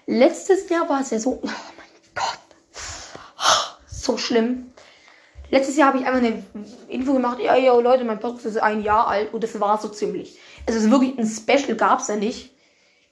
Letztes 0.06 0.68
Jahr 0.68 0.88
war 0.88 1.00
es 1.00 1.10
ja 1.10 1.18
so, 1.18 1.40
oh 1.42 1.46
mein 1.46 1.86
Gott, 2.14 2.38
so 3.86 4.16
schlimm. 4.16 4.70
Letztes 5.50 5.76
Jahr 5.76 5.88
habe 5.88 5.98
ich 5.98 6.06
einfach 6.06 6.20
eine 6.20 6.44
Info 6.88 7.12
gemacht, 7.12 7.38
ja, 7.40 7.56
ja, 7.56 7.74
Leute, 7.74 8.04
mein 8.04 8.20
Podcast 8.20 8.46
ist 8.46 8.56
ein 8.58 8.82
Jahr 8.82 9.08
alt 9.08 9.32
und 9.34 9.42
das 9.42 9.58
war 9.60 9.80
so 9.80 9.88
ziemlich. 9.88 10.38
Also 10.66 10.78
es 10.78 10.86
ist 10.86 10.90
wirklich 10.90 11.18
ein 11.18 11.26
Special 11.26 11.76
gab 11.76 12.00
es 12.00 12.08
ja 12.08 12.16
nicht. 12.16 12.54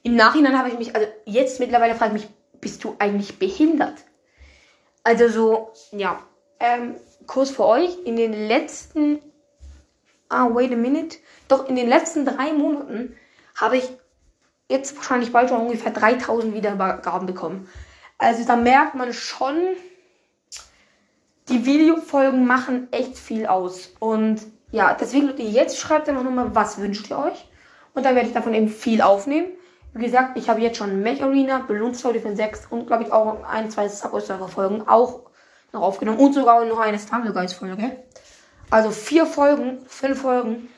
Im 0.03 0.15
Nachhinein 0.15 0.57
habe 0.57 0.69
ich 0.69 0.77
mich, 0.77 0.95
also 0.95 1.07
jetzt 1.25 1.59
mittlerweile 1.59 1.95
frage 1.95 2.15
ich 2.15 2.23
mich, 2.23 2.31
bist 2.59 2.83
du 2.83 2.95
eigentlich 2.99 3.39
behindert? 3.39 3.95
Also 5.03 5.27
so, 5.27 5.73
ja. 5.91 6.21
Ähm, 6.59 6.95
Kurs 7.27 7.51
für 7.51 7.65
euch. 7.65 7.97
In 8.05 8.15
den 8.15 8.33
letzten. 8.33 9.19
Ah, 10.29 10.49
wait 10.53 10.71
a 10.71 10.75
minute. 10.75 11.17
Doch 11.47 11.67
in 11.67 11.75
den 11.75 11.87
letzten 11.87 12.25
drei 12.25 12.53
Monaten 12.53 13.15
habe 13.55 13.77
ich 13.77 13.89
jetzt 14.69 14.95
wahrscheinlich 14.95 15.31
bald 15.31 15.49
schon 15.49 15.61
ungefähr 15.61 15.91
3000 15.91 16.53
Wiedergaben 16.53 17.27
bekommen. 17.27 17.69
Also 18.17 18.45
da 18.45 18.55
merkt 18.55 18.95
man 18.95 19.13
schon, 19.13 19.55
die 21.49 21.65
Videofolgen 21.65 22.47
machen 22.47 22.87
echt 22.91 23.17
viel 23.17 23.45
aus. 23.45 23.93
Und 23.99 24.41
ja, 24.71 24.95
deswegen, 24.99 25.37
jetzt 25.37 25.77
schreibt 25.77 26.09
einfach 26.09 26.23
nochmal, 26.23 26.55
was 26.55 26.79
wünscht 26.79 27.09
ihr 27.09 27.19
euch? 27.19 27.47
Und 27.93 28.03
dann 28.03 28.15
werde 28.15 28.27
ich 28.27 28.33
davon 28.33 28.53
eben 28.53 28.69
viel 28.69 29.01
aufnehmen. 29.01 29.47
Wie 29.95 30.05
gesagt, 30.05 30.37
ich 30.37 30.49
habe 30.49 30.59
jetzt 30.61 30.77
schon 30.77 31.01
Mech 31.01 31.21
Arena, 31.21 31.67
Story 31.93 32.19
von 32.19 32.35
6 32.35 32.67
und 32.71 32.87
glaube 32.87 33.03
ich 33.03 33.11
auch 33.11 33.43
ein, 33.43 33.69
zwei 33.69 33.87
Subway 33.87 34.21
Surfer 34.21 34.47
Folgen 34.47 34.87
auch 34.87 35.21
noch 35.71 35.81
aufgenommen 35.81 36.19
und 36.19 36.33
sogar 36.33 36.65
noch 36.65 36.79
eine 36.79 36.97
Stumble 36.97 37.31
Guys 37.31 37.53
Folge. 37.53 37.97
Also 38.71 38.89
vier 38.89 39.27
Folgen, 39.27 39.79
fünf 39.87 40.21
Folgen, 40.21 40.69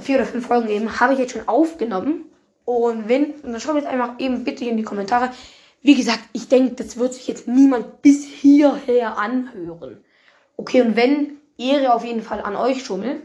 vier 0.00 0.16
oder 0.16 0.26
fünf 0.26 0.46
Folgen 0.46 0.68
eben, 0.68 0.98
habe 0.98 1.12
ich 1.12 1.20
jetzt 1.20 1.32
schon 1.32 1.46
aufgenommen. 1.46 2.24
Und 2.64 3.08
wenn, 3.08 3.40
dann 3.42 3.60
schreibt 3.60 3.78
jetzt 3.78 3.86
einfach 3.86 4.18
eben 4.18 4.44
bitte 4.44 4.64
in 4.64 4.76
die 4.76 4.82
Kommentare. 4.82 5.30
Wie 5.80 5.94
gesagt, 5.94 6.20
ich 6.32 6.48
denke, 6.48 6.74
das 6.74 6.96
wird 6.96 7.14
sich 7.14 7.28
jetzt 7.28 7.46
niemand 7.46 8.02
bis 8.02 8.24
hierher 8.24 9.18
anhören. 9.18 10.04
Okay, 10.56 10.82
und 10.82 10.96
wenn, 10.96 11.38
Ehre 11.56 11.94
auf 11.94 12.04
jeden 12.04 12.22
Fall 12.22 12.40
an 12.40 12.56
euch, 12.56 12.84
Schummel. 12.84 13.22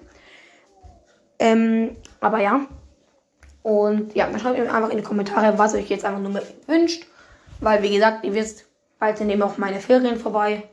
Ähm, 1.39 1.95
aber 2.21 2.39
ja, 2.39 2.67
und 3.63 4.13
ja, 4.13 4.27
dann 4.27 4.39
schreibt 4.39 4.59
mir 4.59 4.71
einfach 4.71 4.89
in 4.89 4.97
die 4.97 5.03
Kommentare, 5.03 5.57
was 5.57 5.73
euch 5.73 5.89
jetzt 5.89 6.05
einfach 6.05 6.19
nur 6.19 6.41
wünscht. 6.67 7.07
Weil, 7.61 7.81
wie 7.81 7.93
gesagt, 7.93 8.25
ihr 8.25 8.33
wisst, 8.33 8.65
bald 8.99 9.17
sind 9.17 9.29
eben 9.29 9.41
auch 9.41 9.57
meine 9.57 9.79
Ferien 9.79 10.17
vorbei. 10.17 10.63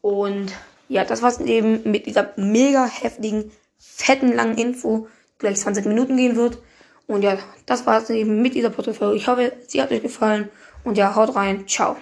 Und 0.00 0.52
ja, 0.88 1.04
das 1.04 1.22
war's 1.22 1.40
eben 1.40 1.82
mit 1.90 2.06
dieser 2.06 2.32
mega 2.36 2.86
heftigen, 2.86 3.52
fetten, 3.78 4.34
langen 4.34 4.56
Info, 4.56 5.08
die 5.34 5.38
gleich 5.40 5.58
20 5.58 5.84
Minuten 5.84 6.16
gehen 6.16 6.36
wird. 6.36 6.58
Und 7.06 7.22
ja, 7.22 7.36
das 7.66 7.86
war 7.86 7.98
es 8.00 8.08
eben 8.08 8.40
mit 8.40 8.54
dieser 8.54 8.70
Podcast-Folge. 8.70 9.16
Ich 9.16 9.28
hoffe, 9.28 9.52
sie 9.66 9.82
hat 9.82 9.92
euch 9.92 10.02
gefallen. 10.02 10.48
Und 10.84 10.96
ja, 10.96 11.14
haut 11.14 11.36
rein. 11.36 11.68
Ciao. 11.68 11.96